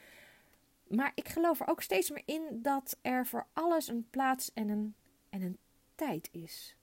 Maar 0.96 1.12
ik 1.16 1.28
geloof 1.28 1.60
er 1.60 1.68
ook 1.68 1.82
steeds 1.82 2.10
meer 2.10 2.24
in 2.26 2.60
dat 2.62 2.98
er 3.02 3.26
voor 3.26 3.48
alles 3.54 3.88
een 3.88 4.08
plaats 4.10 4.54
en 4.54 4.70
een, 4.70 4.96
en 5.30 5.42
een 5.42 5.58
tijd 5.96 6.30
is. 6.32 6.76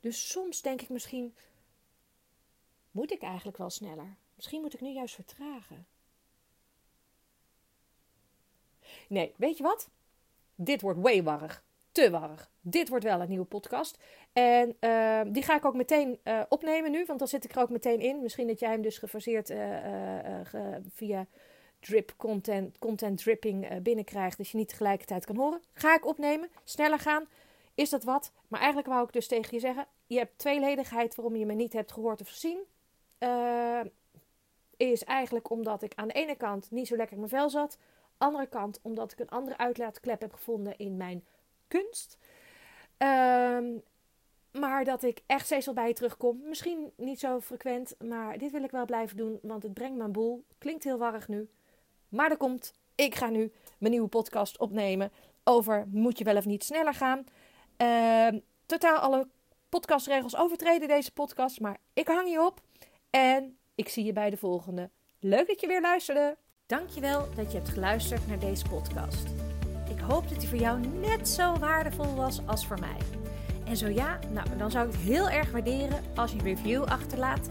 Dus 0.00 0.30
soms 0.30 0.62
denk 0.62 0.80
ik 0.80 0.88
misschien, 0.88 1.34
moet 2.90 3.12
ik 3.12 3.22
eigenlijk 3.22 3.58
wel 3.58 3.70
sneller? 3.70 4.16
Misschien 4.34 4.60
moet 4.60 4.74
ik 4.74 4.80
nu 4.80 4.90
juist 4.90 5.14
vertragen. 5.14 5.86
Nee, 9.08 9.34
weet 9.36 9.56
je 9.56 9.62
wat? 9.62 9.90
Dit 10.54 10.80
wordt 10.80 11.00
way 11.00 11.22
warrig. 11.22 11.64
Te 11.92 12.10
warrig. 12.10 12.50
Dit 12.60 12.88
wordt 12.88 13.04
wel 13.04 13.20
een 13.20 13.28
nieuwe 13.28 13.44
podcast. 13.44 13.98
En 14.32 14.76
uh, 14.80 15.20
die 15.26 15.42
ga 15.42 15.56
ik 15.56 15.64
ook 15.64 15.74
meteen 15.74 16.20
uh, 16.24 16.42
opnemen 16.48 16.90
nu, 16.90 17.04
want 17.04 17.18
dan 17.18 17.28
zit 17.28 17.44
ik 17.44 17.54
er 17.54 17.62
ook 17.62 17.70
meteen 17.70 18.00
in. 18.00 18.22
Misschien 18.22 18.46
dat 18.46 18.60
jij 18.60 18.70
hem 18.70 18.82
dus 18.82 18.98
gefaseerd 18.98 19.50
uh, 19.50 20.40
via 20.88 21.26
drip 21.80 22.14
content, 22.16 22.78
content 22.78 23.22
dripping 23.22 23.70
uh, 23.70 23.76
binnenkrijgt, 23.78 24.36
dus 24.36 24.50
je 24.50 24.56
niet 24.56 24.68
tegelijkertijd 24.68 25.26
kan 25.26 25.36
horen. 25.36 25.60
Ga 25.72 25.94
ik 25.94 26.06
opnemen, 26.06 26.50
sneller 26.64 26.98
gaan, 26.98 27.28
is 27.74 27.90
dat 27.90 28.04
wat? 28.04 28.32
Maar 28.48 28.58
eigenlijk 28.58 28.88
wou 28.88 29.04
ik 29.04 29.12
dus 29.12 29.26
tegen 29.26 29.54
je 29.54 29.60
zeggen, 29.60 29.86
je 30.06 30.18
hebt 30.18 30.38
tweeledigheid 30.38 31.14
waarom 31.14 31.36
je 31.36 31.46
me 31.46 31.54
niet 31.54 31.72
hebt 31.72 31.92
gehoord 31.92 32.20
of 32.20 32.28
gezien. 32.28 32.58
Uh, 33.18 33.80
is 34.76 35.04
eigenlijk 35.04 35.50
omdat 35.50 35.82
ik 35.82 35.92
aan 35.94 36.08
de 36.08 36.14
ene 36.14 36.34
kant 36.34 36.70
niet 36.70 36.86
zo 36.86 36.96
lekker 36.96 37.14
in 37.14 37.18
mijn 37.18 37.32
vel 37.32 37.50
zat. 37.50 37.78
Andere 38.18 38.46
kant 38.46 38.78
omdat 38.82 39.12
ik 39.12 39.18
een 39.18 39.28
andere 39.28 39.58
uitlaatklep 39.58 40.20
heb 40.20 40.32
gevonden 40.32 40.78
in 40.78 40.96
mijn 40.96 41.24
kunst. 41.68 42.18
Uh, 42.98 43.58
maar 44.52 44.84
dat 44.84 45.02
ik 45.02 45.22
echt 45.26 45.44
steeds 45.44 45.68
al 45.68 45.74
bij 45.74 45.88
je 45.88 45.94
terugkom. 45.94 46.40
Misschien 46.44 46.92
niet 46.96 47.20
zo 47.20 47.40
frequent, 47.40 47.94
maar 47.98 48.38
dit 48.38 48.50
wil 48.50 48.62
ik 48.62 48.70
wel 48.70 48.84
blijven 48.84 49.16
doen, 49.16 49.38
want 49.42 49.62
het 49.62 49.74
brengt 49.74 49.96
mijn 49.96 50.12
boel. 50.12 50.44
Klinkt 50.58 50.84
heel 50.84 50.98
warrig 50.98 51.28
nu. 51.28 51.48
Maar 52.10 52.30
er 52.30 52.36
komt, 52.36 52.72
ik 52.94 53.14
ga 53.14 53.28
nu 53.28 53.52
mijn 53.78 53.92
nieuwe 53.92 54.08
podcast 54.08 54.58
opnemen 54.58 55.12
over 55.44 55.86
moet 55.90 56.18
je 56.18 56.24
wel 56.24 56.36
of 56.36 56.44
niet 56.44 56.64
sneller 56.64 56.94
gaan. 56.94 57.24
Uh, 57.78 58.40
totaal 58.66 58.98
alle 58.98 59.28
podcastregels 59.68 60.36
overtreden 60.36 60.88
deze 60.88 61.12
podcast, 61.12 61.60
maar 61.60 61.78
ik 61.92 62.08
hang 62.08 62.30
je 62.30 62.44
op 62.44 62.60
en 63.10 63.56
ik 63.74 63.88
zie 63.88 64.04
je 64.04 64.12
bij 64.12 64.30
de 64.30 64.36
volgende. 64.36 64.90
Leuk 65.18 65.46
dat 65.46 65.60
je 65.60 65.66
weer 65.66 65.80
luisterde. 65.80 66.36
Dankjewel 66.66 67.34
dat 67.34 67.52
je 67.52 67.58
hebt 67.58 67.70
geluisterd 67.70 68.26
naar 68.26 68.38
deze 68.38 68.68
podcast. 68.68 69.28
Ik 69.90 70.00
hoop 70.00 70.28
dat 70.28 70.40
die 70.40 70.48
voor 70.48 70.58
jou 70.58 70.86
net 70.86 71.28
zo 71.28 71.58
waardevol 71.58 72.14
was 72.14 72.46
als 72.46 72.66
voor 72.66 72.80
mij. 72.80 72.96
En 73.64 73.76
zo 73.76 73.88
ja, 73.88 74.18
nou, 74.32 74.56
dan 74.56 74.70
zou 74.70 74.86
ik 74.86 74.92
het 74.92 75.02
heel 75.02 75.28
erg 75.28 75.50
waarderen 75.50 76.04
als 76.14 76.32
je 76.32 76.38
een 76.38 76.44
review 76.44 76.84
achterlaat. 76.84 77.50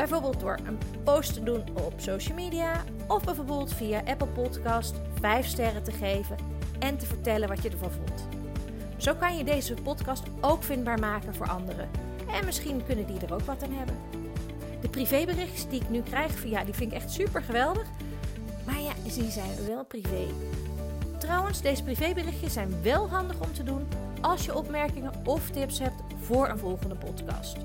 Bijvoorbeeld 0.00 0.40
door 0.40 0.58
een 0.66 0.78
post 1.04 1.34
te 1.34 1.42
doen 1.42 1.64
op 1.74 1.92
social 1.96 2.36
media 2.36 2.84
of 3.08 3.24
bijvoorbeeld 3.24 3.72
via 3.72 4.02
Apple 4.04 4.26
Podcast 4.26 4.94
5 5.20 5.46
sterren 5.46 5.82
te 5.82 5.92
geven 5.92 6.36
en 6.78 6.98
te 6.98 7.06
vertellen 7.06 7.48
wat 7.48 7.62
je 7.62 7.70
ervan 7.70 7.90
vond. 7.90 8.28
Zo 8.96 9.14
kan 9.14 9.36
je 9.36 9.44
deze 9.44 9.74
podcast 9.74 10.22
ook 10.40 10.62
vindbaar 10.62 10.98
maken 10.98 11.34
voor 11.34 11.48
anderen. 11.48 11.88
En 12.32 12.44
misschien 12.44 12.84
kunnen 12.86 13.06
die 13.06 13.20
er 13.20 13.34
ook 13.34 13.40
wat 13.40 13.62
aan 13.62 13.72
hebben. 13.72 13.96
De 14.80 14.88
privéberichtjes 14.88 15.68
die 15.68 15.80
ik 15.80 15.90
nu 15.90 16.02
krijg 16.02 16.32
via, 16.32 16.64
die 16.64 16.74
vind 16.74 16.92
ik 16.92 16.98
echt 16.98 17.10
super 17.10 17.42
geweldig. 17.42 17.86
Maar 18.66 18.80
ja, 18.80 18.92
die 19.02 19.30
zijn 19.30 19.66
wel 19.66 19.84
privé. 19.84 20.26
Trouwens, 21.18 21.62
deze 21.62 21.82
privéberichtjes 21.82 22.52
zijn 22.52 22.82
wel 22.82 23.08
handig 23.08 23.40
om 23.40 23.52
te 23.52 23.62
doen 23.62 23.88
als 24.20 24.44
je 24.44 24.56
opmerkingen 24.56 25.12
of 25.24 25.50
tips 25.50 25.78
hebt 25.78 26.02
voor 26.20 26.48
een 26.48 26.58
volgende 26.58 26.94
podcast. 26.94 27.56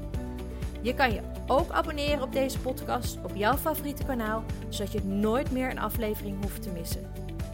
Je 0.86 0.94
kan 0.94 1.14
je 1.14 1.22
ook 1.48 1.72
abonneren 1.72 2.22
op 2.22 2.34
deze 2.34 2.60
podcast 2.60 3.18
op 3.24 3.32
jouw 3.36 3.58
favoriete 3.58 4.04
kanaal, 4.04 4.44
zodat 4.70 4.92
je 4.92 5.04
nooit 5.04 5.52
meer 5.52 5.70
een 5.70 5.80
aflevering 5.80 6.42
hoeft 6.42 6.62
te 6.62 6.70
missen. 6.70 7.12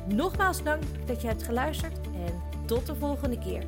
Nogmaals 0.08 0.64
dank 0.64 0.84
dat 1.06 1.22
je 1.22 1.28
hebt 1.28 1.44
geluisterd 1.44 1.98
en 2.26 2.42
tot 2.66 2.86
de 2.86 2.96
volgende 2.96 3.38
keer. 3.38 3.64